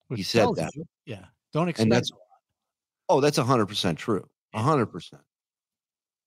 [0.08, 0.74] Which He said that.
[0.74, 1.26] you, yeah.
[1.52, 2.10] Don't expect And that's
[3.08, 4.26] oh, that's hundred percent true.
[4.54, 5.22] hundred percent.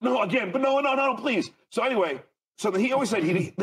[0.01, 1.51] No, again, but no, no, no, please.
[1.71, 2.21] So anyway,
[2.57, 3.53] so he always said he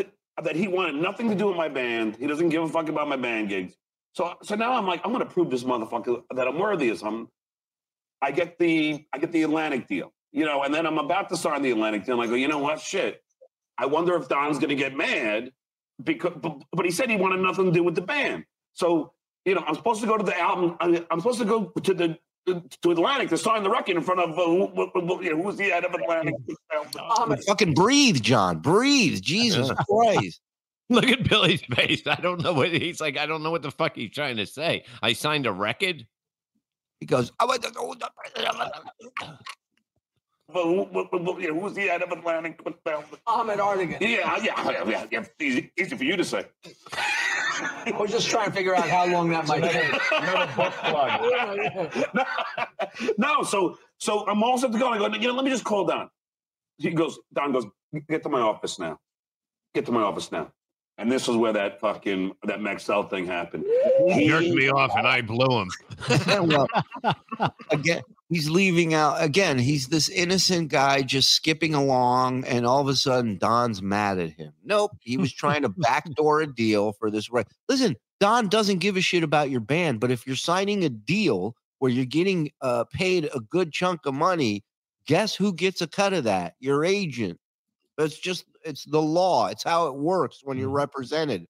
[0.45, 2.17] that, he wanted nothing to do with my band.
[2.17, 3.75] He doesn't give a fuck about my band gigs.
[4.13, 7.29] So so now I'm like, I'm gonna prove this motherfucker that I'm worthy of something.
[8.21, 11.37] I get the I get the Atlantic deal, you know, and then I'm about to
[11.37, 12.21] sign the Atlantic deal.
[12.21, 12.81] I go, you know what?
[12.81, 13.23] Shit.
[13.79, 15.53] I wonder if Don's gonna get mad
[16.03, 18.45] because but, but he said he wanted nothing to do with the band.
[18.73, 19.13] So
[19.45, 20.77] you know, I'm supposed to go to the album.
[20.81, 22.19] Uh, I'm supposed to go to the
[22.83, 25.43] to Atlantic to sign the record in front of uh, who, who, who, you know,
[25.43, 26.35] who's the head of Atlantic?
[27.47, 28.59] Fucking breathe, John.
[28.59, 29.21] Breathe.
[29.21, 30.41] Jesus Christ.
[30.91, 32.07] Look at Billy's face.
[32.07, 33.19] I don't know what he's like.
[33.19, 34.85] I don't know what the fuck he's trying to say.
[35.03, 36.07] I signed a record.
[37.01, 37.95] He goes, I went to go
[40.51, 42.59] But who, who, who, you know, who's the head of Atlantic?
[43.27, 44.01] Ahmet Ertegun.
[44.01, 45.25] Yeah, yeah, yeah, yeah, yeah.
[45.39, 46.47] Easy, easy for you to say.
[47.99, 49.93] We're just trying to figure out how long that might take.
[53.19, 54.89] no, so so I'm all set to go.
[54.89, 56.09] I go, you know, let me just call Don.
[56.79, 57.67] He goes, Don goes,
[58.09, 58.99] get to my office now.
[59.75, 60.53] Get to my office now.
[60.99, 63.65] And this is where that fucking that Maxell thing happened.
[64.09, 65.69] He jerked me off and I blew him.
[66.49, 66.67] well,
[67.71, 69.23] again, he's leaving out.
[69.23, 74.19] Again, he's this innocent guy just skipping along, and all of a sudden, Don's mad
[74.19, 74.53] at him.
[74.65, 77.31] Nope, he was trying to backdoor a deal for this.
[77.31, 77.47] Right?
[77.69, 81.55] Listen, Don doesn't give a shit about your band, but if you're signing a deal
[81.79, 84.65] where you're getting uh, paid a good chunk of money,
[85.07, 86.55] guess who gets a cut of that?
[86.59, 87.39] Your agent.
[87.99, 89.49] It's just it's the law.
[89.49, 90.77] It's how it works when you're mm-hmm.
[90.77, 91.47] represented.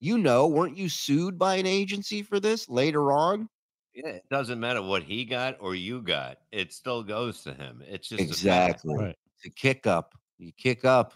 [0.00, 3.48] You know, weren't you sued by an agency for this later on?
[3.94, 6.38] Yeah, it doesn't matter what he got or you got.
[6.50, 7.82] It still goes to him.
[7.86, 8.84] It's just a fact.
[8.84, 9.14] Exactly.
[9.36, 10.14] It's a kick up.
[10.38, 11.14] You kick up.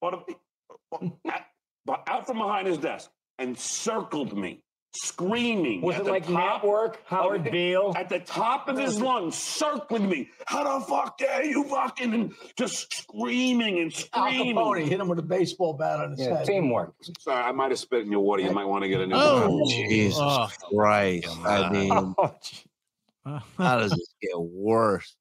[0.00, 1.38] But uh, uh,
[1.86, 4.62] but out from behind his desk and circled me,
[4.94, 5.80] screaming.
[5.80, 7.00] Was at it like top network?
[7.06, 7.92] Howard of- Beale?
[7.96, 10.28] At the top of his lungs, circling me.
[10.46, 14.56] How the fuck dare you fucking and just screaming and Al screaming.
[14.56, 16.46] Capone hit him with a baseball bat on his Yeah, head.
[16.46, 16.94] teamwork.
[17.20, 18.42] Sorry, I might have spit in your water.
[18.42, 19.48] You might want to get a new Oh.
[19.58, 19.68] one.
[19.68, 20.48] Jesus Oh.
[20.74, 21.28] Christ.
[21.44, 25.14] I mean, Oh, how does this get worse?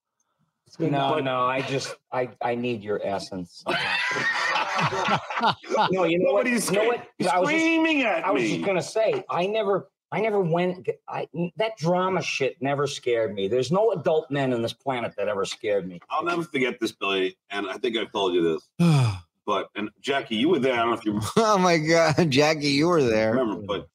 [0.80, 3.64] No, no, I just I I need your essence.
[5.92, 6.48] no, you know what?
[6.48, 7.08] You know what?
[7.32, 8.56] I was just, screaming at I was me.
[8.56, 11.28] just gonna say I never I never went I
[11.58, 13.48] that drama shit never scared me.
[13.48, 16.00] There's no adult men on this planet that ever scared me.
[16.10, 17.38] I'll never forget this, Billy.
[17.50, 19.08] And I think I've told you this.
[19.44, 20.74] But and Jackie, you were there.
[20.74, 22.30] I don't know if you oh my God.
[22.30, 23.32] Jackie, you were there.
[23.32, 23.88] remember, but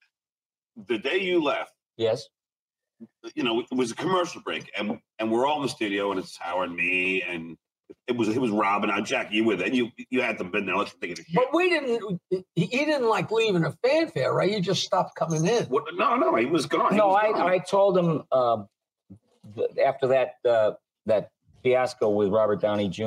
[0.89, 2.29] the day you left, Yes.
[3.37, 6.19] you know, it was a commercial break, and and we're all in the studio, and
[6.19, 7.57] it's Howard, me, and
[8.07, 8.89] it was it was Robin.
[8.91, 9.69] Now, Jackie, you were there.
[9.69, 10.77] You you had to been there.
[10.77, 11.35] Let's think of the shit.
[11.35, 12.21] But we didn't.
[12.31, 14.51] He he didn't like leaving a fanfare, right?
[14.51, 15.65] You just stopped coming in.
[15.65, 16.93] What, no, no, he was gone.
[16.93, 17.51] He No, was I, gone.
[17.51, 18.63] I told him uh,
[19.85, 20.73] after that uh,
[21.07, 21.31] that
[21.63, 23.03] fiasco with Robert Downey Jr.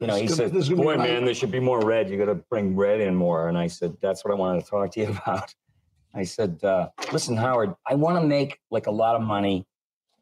[0.00, 1.60] You know, he gonna- said, this is gonna be "Boy, my- man, there should be
[1.60, 2.10] more red.
[2.10, 4.70] You got to bring red in more." And I said, "That's what I wanted to
[4.70, 5.54] talk to you about."
[6.14, 9.64] I said, uh, "Listen, Howard, I want to make like a lot of money,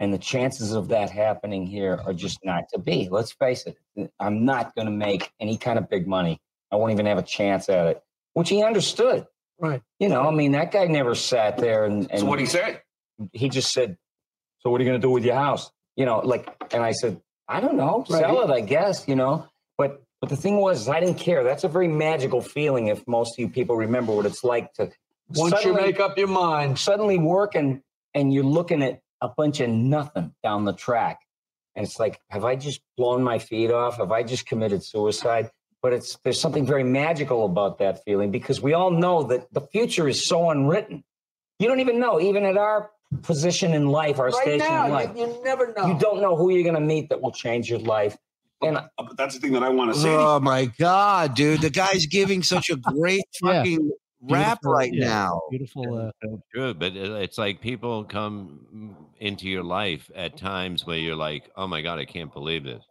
[0.00, 3.08] and the chances of that happening here are just not to be.
[3.10, 3.76] Let's face it.
[4.18, 6.40] I'm not going to make any kind of big money.
[6.72, 9.26] I won't even have a chance at it." Which he understood.
[9.58, 9.82] Right.
[9.98, 12.80] You know, I mean, that guy never sat there and, and so what he said?
[13.32, 13.98] he just said,
[14.60, 16.92] "So what are you going to do with your house?" You know, like, and I
[16.92, 18.20] said, "I don't know, Right.
[18.20, 19.46] sell it, I guess." You know,
[19.76, 21.44] but but the thing was, I didn't care.
[21.44, 22.86] That's a very magical feeling.
[22.88, 24.90] If most of you people remember what it's like to
[25.34, 27.82] Once you make up your mind, suddenly work and
[28.14, 31.20] and you're looking at a bunch of nothing down the track,
[31.76, 33.98] and it's like, have I just blown my feet off?
[33.98, 35.50] Have I just committed suicide?
[35.82, 39.62] But it's there's something very magical about that feeling because we all know that the
[39.62, 41.04] future is so unwritten.
[41.58, 42.90] You don't even know, even at our
[43.22, 45.10] position in life, our right station now, in life.
[45.16, 45.86] you, you never know.
[45.86, 48.16] You don't know who you're going to meet that will change your life.
[48.62, 50.04] And Uh, But that's the thing that I want to say.
[50.08, 50.18] to you.
[50.18, 51.60] Oh my God, dude.
[51.62, 53.58] The guy's giving such a great Yeah.
[53.62, 53.90] fucking
[54.22, 55.06] rap right yeah.
[55.06, 55.42] now.
[55.50, 56.12] Beautiful.
[56.22, 61.50] Uh, True, but it's like people come into your life at times where you're like,
[61.56, 62.84] "Oh my god, I can't believe this."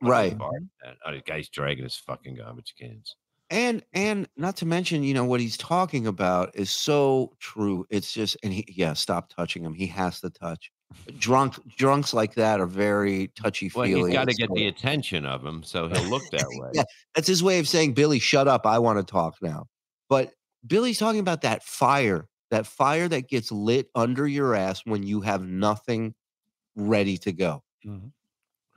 [0.00, 0.38] What the Right.
[0.38, 0.96] fuck is that?
[1.06, 3.16] Oh, the guy's dragging his fucking garbage cans.
[3.50, 7.86] And and not to mention, you know, what he's talking about is so true.
[7.90, 9.74] It's just and he yeah, stop touching him.
[9.74, 10.70] He has to touch.
[11.18, 13.94] Drunk drunks like that are very touchy feely.
[13.94, 14.10] Well, feely.
[14.10, 16.70] he's got to get the attention of him, so he'll look that way.
[16.72, 18.64] Yeah, that's his way of saying, Billy, shut up.
[18.66, 19.66] I want to talk now.
[20.08, 20.32] But
[20.66, 25.20] Billy's talking about that fire, that fire that gets lit under your ass when you
[25.20, 26.14] have nothing
[26.76, 27.62] ready to go.
[27.84, 28.12] Mhm.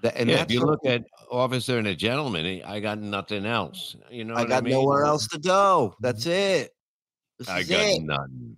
[0.04, 3.96] That, and yeah, if you look at Officer and a Gentleman, I got nothing else.
[4.12, 4.74] You know, I got mean?
[4.74, 5.96] nowhere else to go.
[6.02, 6.76] That's it.
[7.40, 8.04] This I got it.
[8.04, 8.58] none.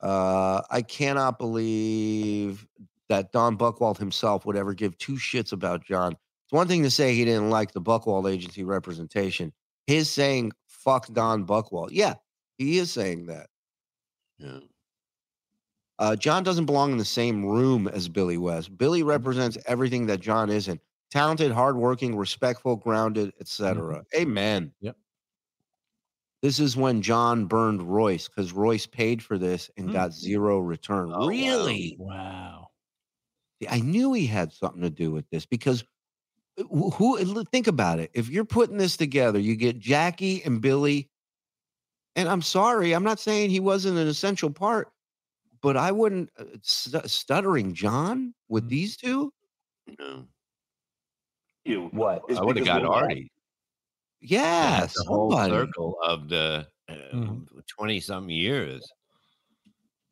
[0.00, 2.66] Uh, I cannot believe
[3.08, 6.12] that Don Buchwald himself would ever give two shits about John.
[6.12, 9.52] It's one thing to say he didn't like the Buchwald agency representation.
[9.86, 12.14] His saying "fuck Don Buchwald," yeah,
[12.56, 13.50] he is saying that.
[14.38, 14.60] Yeah.
[15.98, 18.76] Uh, John doesn't belong in the same room as Billy West.
[18.78, 24.04] Billy represents everything that John isn't: talented, hardworking, respectful, grounded, etc.
[24.14, 24.72] Amen.
[24.80, 24.96] Yep.
[26.40, 29.92] This is when John burned Royce because Royce paid for this and Hmm.
[29.92, 31.10] got zero return.
[31.12, 31.26] Oh, wow.
[31.26, 31.96] really?
[31.98, 32.68] Wow.
[33.68, 35.82] I knew he had something to do with this because
[36.70, 38.10] who, who think about it.
[38.14, 41.08] If you're putting this together, you get Jackie and Billy.
[42.16, 44.88] And I'm sorry, I'm not saying he wasn't an essential part,
[45.62, 48.68] but I wouldn't uh, stu- stuttering John with Mhm.
[48.70, 49.32] these two.
[49.98, 50.26] No.
[51.64, 51.88] You.
[51.92, 52.22] What?
[52.28, 53.30] It's I would have got we're- Artie.
[54.20, 55.52] Yeah, the whole somebody.
[55.52, 57.46] circle of the Mhm.
[57.68, 58.82] twenty something years.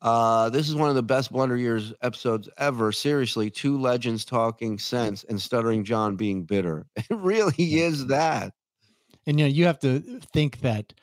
[0.01, 2.91] Uh, this is one of the best Blunder Years episodes ever.
[2.91, 6.85] Seriously, two legends talking sense and stuttering John being bitter.
[6.95, 8.53] It really is that.
[9.25, 9.99] And you know, you have to
[10.33, 10.93] think that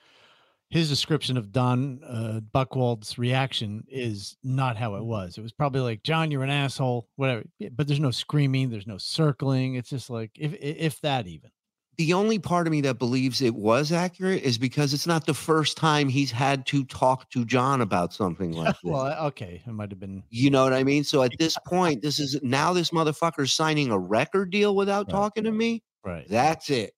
[0.70, 5.38] his description of Don uh, Buchwald's reaction is not how it was.
[5.38, 7.44] It was probably like, "John, you're an asshole," whatever.
[7.72, 9.74] But there's no screaming, there's no circling.
[9.74, 11.50] It's just like, if if that even.
[11.96, 15.34] The only part of me that believes it was accurate is because it's not the
[15.34, 18.82] first time he's had to talk to John about something like this.
[18.84, 20.22] Well, uh, okay, it might have been.
[20.30, 21.04] you know what I mean?
[21.04, 25.12] So at this point, this is now this motherfucker's signing a record deal without Right.
[25.12, 25.82] talking to me.
[26.04, 26.26] Right.
[26.28, 26.92] That's it.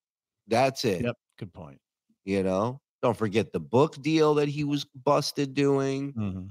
[0.49, 1.03] That's it.
[1.03, 1.16] Yep.
[1.38, 1.78] Good point.
[2.24, 6.12] You know, don't forget the book deal that he was busted doing.
[6.14, 6.51] Mhm.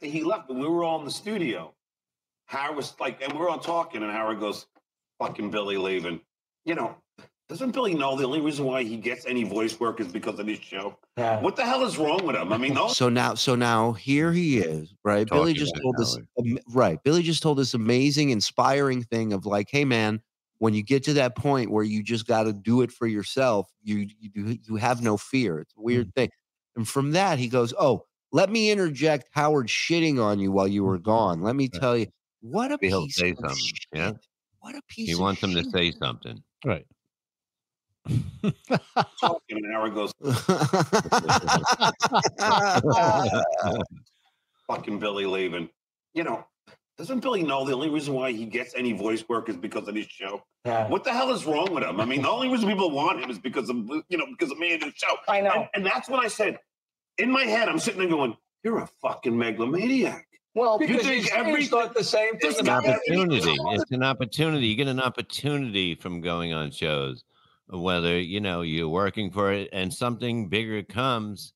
[0.00, 1.72] he left, but we were all in the studio.
[2.46, 4.66] Howard was like, and we were all talking, and Howard goes,
[5.20, 6.20] "Fucking Billy leaving."
[6.64, 6.96] You know,
[7.48, 10.46] doesn't Billy know the only reason why he gets any voice work is because of
[10.46, 10.96] this show?
[11.18, 11.40] Yeah.
[11.40, 12.52] What the hell is wrong with him?
[12.52, 15.28] I mean, no, So now, so now here he is, right?
[15.28, 16.28] Billy just told this, Howard.
[16.38, 17.02] am- right?
[17.02, 20.22] Billy just told this amazing, inspiring thing of like, hey man,
[20.58, 23.68] when you get to that point where you just got to do it for yourself,
[23.82, 25.58] you you you have no fear.
[25.58, 26.20] It's a weird hmm.
[26.20, 26.30] thing.
[26.76, 30.84] And from that, he goes, oh, let me interject Howard shitting on you while you
[30.84, 31.10] were mm-hmm.
[31.10, 31.42] gone.
[31.42, 32.06] Let me tell you,
[32.40, 34.12] what a he'll piece say of something, yeah?
[34.60, 35.08] What a piece.
[35.08, 36.42] He of wants them to say something.
[36.64, 36.86] Right.
[39.20, 40.12] Talking, and Howard goes,
[44.68, 45.68] "Fucking Billy leaving."
[46.14, 46.44] You know,
[46.98, 49.94] doesn't Billy know the only reason why he gets any voice work is because of
[49.94, 50.42] his show?
[50.64, 50.88] Yeah.
[50.88, 52.00] What the hell is wrong with him?
[52.00, 53.76] I mean, the only reason people want him is because of
[54.08, 55.16] you know because of me and his show.
[55.28, 55.52] I know.
[55.52, 56.58] And, and that's what I said,
[57.18, 61.24] in my head, I'm sitting there going, "You're a fucking megalomaniac." Well, You Because think
[61.24, 63.56] you every- every thought the same This thing An about guy- every- opportunity.
[63.70, 64.66] It's an opportunity.
[64.66, 67.24] You get an opportunity from going on shows,
[67.68, 71.54] whether you know you're working for it and something bigger comes.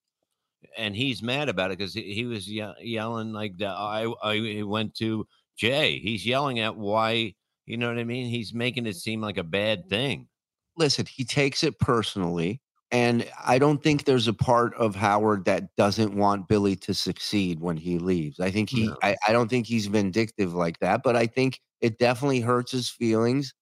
[0.78, 4.62] And he's mad about it because he, he was ye- yelling like the, I I
[4.62, 5.26] went to
[5.56, 5.98] Jay.
[5.98, 7.34] He's yelling at why
[7.66, 8.28] you know what I mean.
[8.28, 10.28] He's making it seem like a bad thing.
[10.76, 12.60] listen, he takes it personally.
[12.92, 17.58] And I don't think there's a part of Howard that doesn't want Billy to succeed
[17.60, 18.38] when he leaves.
[18.38, 18.96] I think he, No.
[19.02, 22.88] I, I don't think he's vindictive like that, but I think it definitely hurts his
[22.88, 23.52] feelings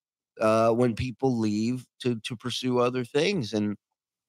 [0.41, 3.53] uh, when people leave to to pursue other things.
[3.53, 3.76] And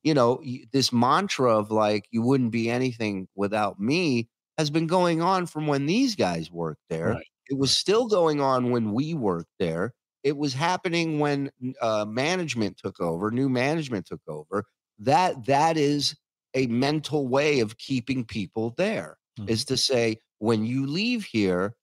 [0.04, 0.42] you know,
[0.72, 5.68] this mantra of like you wouldn't be anything without me has been going on from
[5.68, 7.10] when these guys worked there.
[7.10, 9.94] Right, It was still going on when we worked there.
[10.24, 11.52] It was happening when
[11.82, 14.66] uh, management took over, new management took over.
[15.00, 16.16] That that is
[16.54, 19.18] a mental way of keeping people there.
[19.40, 19.50] Mhm.
[19.50, 21.76] Is to say when you leave here,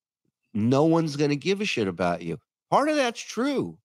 [0.54, 2.38] no one's going to give a shit about you.
[2.70, 3.78] Part of that's true.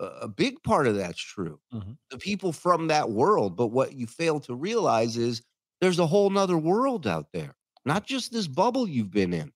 [0.00, 1.60] A big part of that's true.
[1.72, 1.96] Mhm.
[2.10, 3.56] The people from that world.
[3.56, 5.42] But what you fail to realize is
[5.80, 9.52] there's a whole nother world out there, not just this bubble you've been in.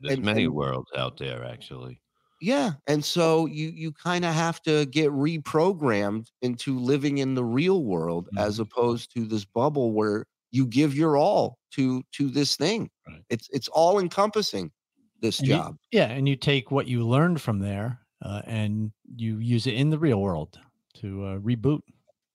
[0.00, 2.00] There's And- many and- worlds out there actually.
[2.40, 2.72] Yeah.
[2.86, 7.84] And so you you kind of have to get reprogrammed into living in the real
[7.84, 12.90] world as opposed to this bubble where you give your all to to this thing.
[13.08, 13.22] Right.
[13.30, 14.72] It's it's all encompassing
[15.20, 15.76] this And you- job.
[15.90, 19.90] yeah, and you take what you learned from there uh, and you use it in
[19.90, 20.58] the real world
[20.94, 21.80] to uh, reboot.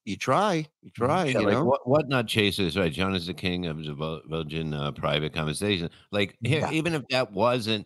[0.06, 1.66] You try, you try, Yeah, you like know.
[1.66, 2.92] what what not chasers, right?
[2.92, 5.90] John is the king of the Belgian uh, private conversation.
[6.12, 6.72] Like Yeah.
[6.72, 7.86] even if that wasn't,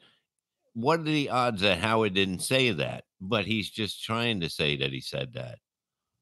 [0.74, 3.06] what are the odds that Howard didn't say that?
[3.20, 5.60] But he's just trying to say that he said that.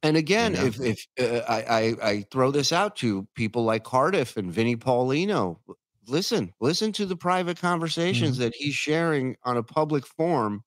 [0.03, 0.65] And again, know?
[0.65, 4.75] if if uh, I, I I throw this out to people like Cardiff and Vinnie
[4.75, 5.59] Paulino,
[6.07, 10.63] listen, listen to the private conversations that he's sharing on a public forum.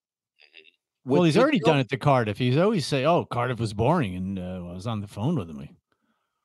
[1.05, 2.38] Well, he's already done it to Cardiff.
[2.38, 5.50] He's always say, "Oh, Cardiff was boring," and uh, I was on the phone with
[5.50, 5.68] him.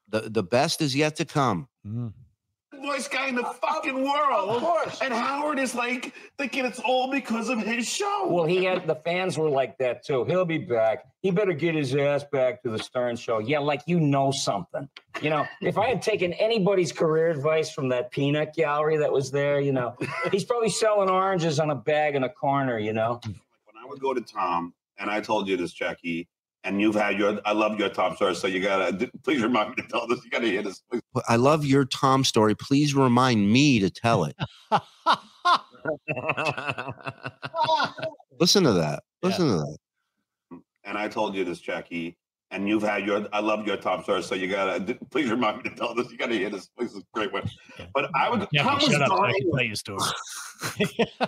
[0.09, 1.67] The the best is yet to come.
[1.85, 2.13] Mm.
[2.81, 4.49] voice guy in the fucking world.
[4.49, 4.99] Of course.
[5.01, 8.27] And Howard is like thinking it's all because of his show.
[8.29, 10.23] Well, he had the fans were like that too.
[10.25, 11.05] He'll be back.
[11.21, 13.39] He better get his ass back to the Stern show.
[13.39, 14.87] Yeah, like you know something.
[15.21, 19.29] You know, if I had taken anybody's career advice from that peanut gallery that was
[19.29, 19.95] there, you know,
[20.31, 23.19] he's probably selling oranges on a bag in a corner, you know.
[23.89, 26.27] When I would go to Tom, and I told you this, Jackie,
[26.63, 29.75] and you've had your, I love your Tom story, so you gotta, please remind me
[29.77, 30.23] to tell this.
[30.23, 30.81] You gotta hear this.
[30.91, 31.01] please.
[31.27, 32.55] I love your Tom story.
[32.55, 34.35] Please remind me to tell it.
[38.39, 39.03] Listen to that.
[39.23, 39.77] Listen to that.
[40.83, 42.17] And I told you this, Jackie,
[42.51, 45.69] and you've had your, I love your Tom story, so you gotta, please remind me
[45.69, 46.11] to tell this.
[46.11, 46.67] You gotta hear this.
[46.77, 47.49] Please, it's a great one.
[47.93, 49.07] But I would, Yeah, Tom was shut up.
[49.09, 49.99] so I can tell of you a story.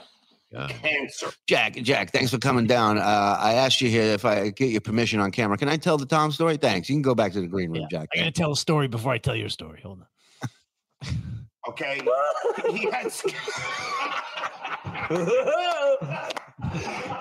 [0.53, 1.31] cancer.
[1.47, 2.97] Jack, Jack, thanks for coming down.
[2.97, 5.57] Uh, I asked you here if I get your permission on camera.
[5.57, 6.57] Can I tell the Tom story?
[6.57, 6.89] Thanks.
[6.89, 8.09] You can go back to the green room, Jack.
[8.15, 9.79] I gotta tell a story before I tell your story.
[9.81, 10.07] Hold on.
[11.69, 12.01] Okay,
[12.71, 13.11] he had.
[13.11, 13.29] sc-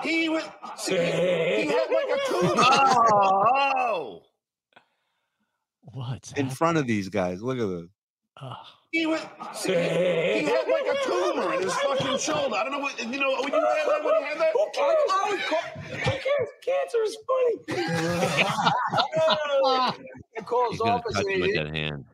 [0.03, 0.43] he was.
[0.87, 2.53] He had like a tumor.
[2.57, 4.21] oh,
[5.83, 6.33] What?
[6.37, 7.41] In front of these guys.
[7.41, 7.89] Look at this.
[8.41, 8.53] Oh,
[8.91, 9.21] He was.
[9.65, 12.55] He had like a tumor in his fucking shoulder.
[12.55, 13.35] I don't know what you know.
[13.41, 14.53] When you had that, when you had that.
[16.61, 17.55] Cancer is funny.
[20.35, 22.05] He calls he's gonna office touch him with that hand.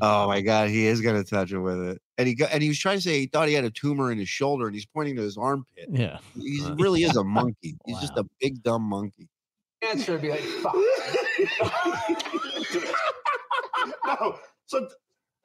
[0.00, 2.00] Oh my God, he is gonna touch him with it.
[2.18, 4.10] And he got, and he was trying to say he thought he had a tumor
[4.12, 5.88] in his shoulder, and he's pointing to his armpit.
[5.90, 6.18] yeah.
[6.40, 6.74] He Uh.
[6.76, 7.76] really is a monkey.
[7.86, 9.28] He's just a big dumb monkey.
[9.82, 10.74] Answer would be like, fuck.
[14.04, 14.90] no, so th-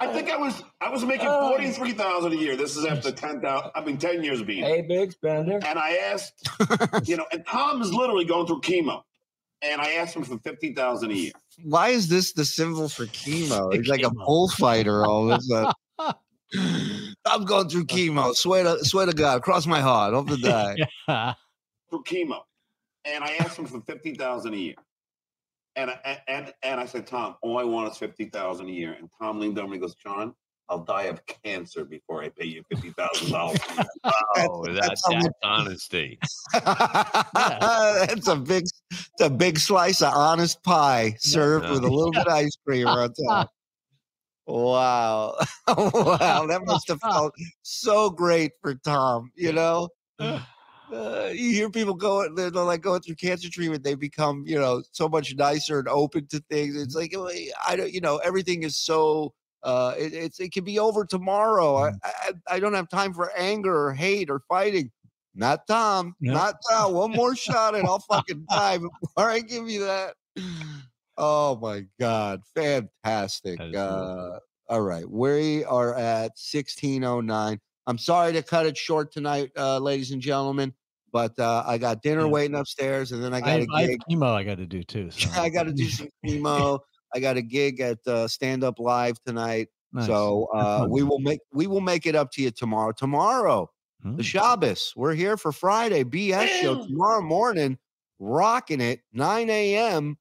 [0.01, 1.49] I think I was I was making oh.
[1.49, 2.55] forty three thousand a year.
[2.55, 3.71] This is after ten thousand.
[3.75, 4.63] I mean, ten years of being.
[4.63, 5.59] Hey, big spender.
[5.63, 6.49] And I asked,
[7.07, 9.03] you know, and Tom is literally going through chemo,
[9.61, 11.31] and I asked him for fifty thousand a year.
[11.63, 13.71] Why is this the symbol for chemo?
[13.73, 15.73] He's like a bullfighter all of a sudden.
[17.25, 18.33] I'm going through chemo.
[18.33, 20.77] Swear to swear to God, cross my heart, hope to die.
[21.07, 21.33] Yeah.
[21.91, 22.39] through chemo,
[23.05, 24.75] and I asked him for fifty thousand a year.
[25.75, 28.93] And I, and and I said, Tom, all I want is fifty thousand a year.
[28.99, 30.33] And Tom leaned over and he goes, John,
[30.67, 33.59] I'll die of cancer before I pay you fifty thousand dollars.
[34.37, 36.17] Oh, that, that's that's much- honesty.
[36.53, 42.25] That's a big, it's a big slice of honest pie served with a little bit
[42.25, 43.49] of ice cream on top.
[44.47, 45.35] Wow,
[45.67, 49.31] wow, that must have felt so great for Tom.
[49.35, 49.87] You know,
[50.91, 53.83] uh, you hear people going, they're, they're like going through cancer treatment.
[53.83, 56.75] They become, you know, so much nicer and open to things.
[56.75, 57.29] It's like "Oh,
[57.65, 59.33] I don't, you know, everything is so.
[59.63, 61.75] Uh, it, it's it can be over tomorrow.
[61.77, 64.91] I, I I don't have time for anger or hate or fighting.
[65.35, 66.15] Not Tom.
[66.19, 66.33] Yep.
[66.33, 66.93] Not Tom.
[66.93, 70.15] One more shot and I'll fucking die before I give you that.
[71.17, 72.41] Oh my God.
[72.55, 73.59] Fantastic.
[73.59, 74.39] That is really Uh,
[74.69, 75.09] all right.
[75.09, 77.59] We are at 1609.
[77.87, 80.73] I'm sorry to cut it short tonight, uh, ladies and gentlemen,
[81.11, 82.31] but uh, I got dinner Yeah.
[82.31, 84.01] waiting upstairs and then I got a I gig.
[84.09, 85.11] chemo I got to do too.
[85.11, 85.29] So.
[85.39, 86.79] I got to do some chemo.
[87.13, 89.67] I got a gig at uh, Stand Up Live tonight.
[89.93, 90.07] Nice.
[90.07, 92.91] So uh, we will make we will make it up to you tomorrow.
[92.93, 93.69] Tomorrow,
[94.01, 94.15] Hmm.
[94.15, 94.93] the Shabbos.
[94.95, 97.77] We're here for Friday BS show tomorrow morning,
[98.19, 100.17] rocking it 9 a.m.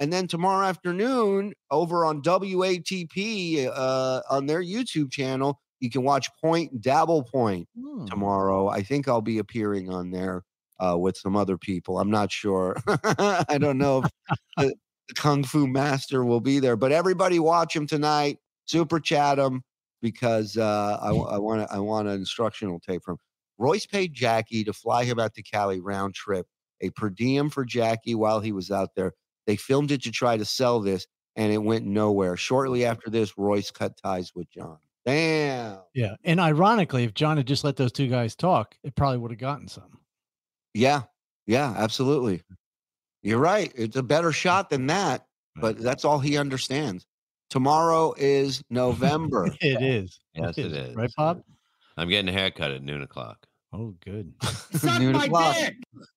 [0.00, 6.28] And then tomorrow afternoon over on WATP uh, on their YouTube channel, you can watch
[6.40, 8.06] Point Dabble Point Hmm.
[8.06, 8.68] tomorrow.
[8.68, 10.44] I think I'll be appearing on there
[10.80, 11.98] uh, with some other people.
[11.98, 12.76] I'm not sure.
[12.86, 14.10] I don't know if
[14.56, 14.74] the,
[15.14, 18.38] Kung Fu Master will be there, but everybody watch him tonight.
[18.66, 19.62] Super chat him
[20.02, 23.16] because uh, I, want to I want an instructional tape from
[23.56, 26.46] Royce paid Jackie to fly him out to Cali round trip,
[26.80, 29.12] a per diem for Jackie while he was out there.
[29.46, 32.36] They filmed it to try to sell this, and it went nowhere.
[32.36, 34.78] Shortly after this, Royce cut ties with John.
[35.08, 35.78] Damn.
[35.94, 36.16] Yeah.
[36.24, 39.40] And ironically, if John had just let those two guys talk, it probably would have
[39.40, 39.98] gotten some.
[40.74, 41.02] Yeah,
[41.46, 42.42] yeah, absolutely.
[43.22, 43.72] You're right.
[43.74, 44.34] It's a better mm.
[44.34, 45.24] shot than that,
[45.56, 47.06] but that's all he understands.
[47.48, 49.48] Tomorrow is November.
[49.62, 50.20] It is.
[50.34, 50.94] Yes, it is.
[50.94, 51.40] Right, Bob?
[51.96, 53.46] I'm getting a haircut at noon o'clock.
[53.72, 54.34] Oh, good.
[54.42, 55.56] Suck Noon o'clock.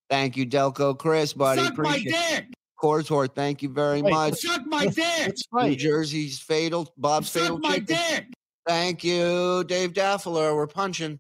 [0.10, 1.62] Thank you, Delco Chris, buddy.
[1.64, 2.30] Suck my Appreciate it.
[2.30, 2.46] dick.
[2.82, 4.39] Corsort, thank you very Wait, much.
[4.39, 4.98] Suck my dick.
[4.98, 5.76] Let's New.
[5.76, 7.86] Jersey's fatal, Bob's fatal Suck my chicken.
[7.86, 8.26] dick.
[8.68, 10.55] Thank you, Dave Daffler.
[10.55, 11.20] We're punching.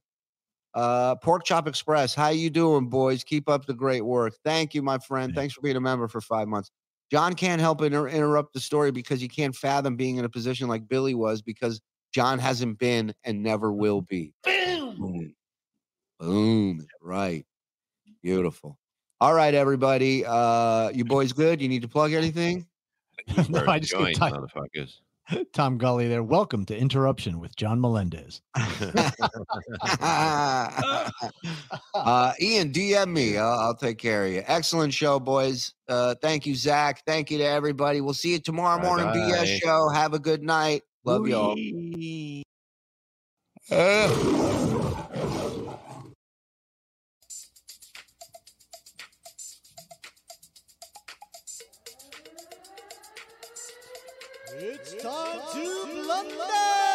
[0.73, 2.15] Uh, Pork Chop Express.
[2.15, 3.23] How you doing, boys?
[3.23, 4.33] Keep up the great work.
[4.45, 5.33] Thank you, my friend.
[5.35, 6.71] Thanks for being a member for five months.
[7.11, 10.69] John can't help inter- interrupt the story because he can't fathom being in a position
[10.69, 11.81] like Billy was because
[12.13, 14.33] John hasn't been and never will be.
[14.43, 15.33] Boom.
[16.19, 16.87] Boom.
[17.01, 17.45] Right.
[18.23, 18.77] Beautiful.
[19.19, 20.23] All right, everybody.
[20.25, 21.61] Uh, you boys good?
[21.61, 22.65] You need to plug anything?
[23.49, 24.99] no, I just get motherfuckers.
[25.53, 26.23] Tom Gully there.
[26.23, 28.41] Welcome to Interruption with John Melendez.
[28.55, 28.71] uh,
[32.39, 33.37] Ian, DM me.
[33.37, 34.43] I'll, I'll take care of you.
[34.47, 35.73] Excellent show, boys.
[35.87, 37.03] Uh, thank you, Zach.
[37.05, 38.01] Thank you to everybody.
[38.01, 39.05] We'll see you tomorrow morning.
[39.07, 39.19] Bye-bye.
[39.19, 39.89] BS show.
[39.89, 40.83] Have a good night.
[41.03, 41.55] Love y'all.
[41.57, 42.43] It's
[55.01, 56.90] time to blunder!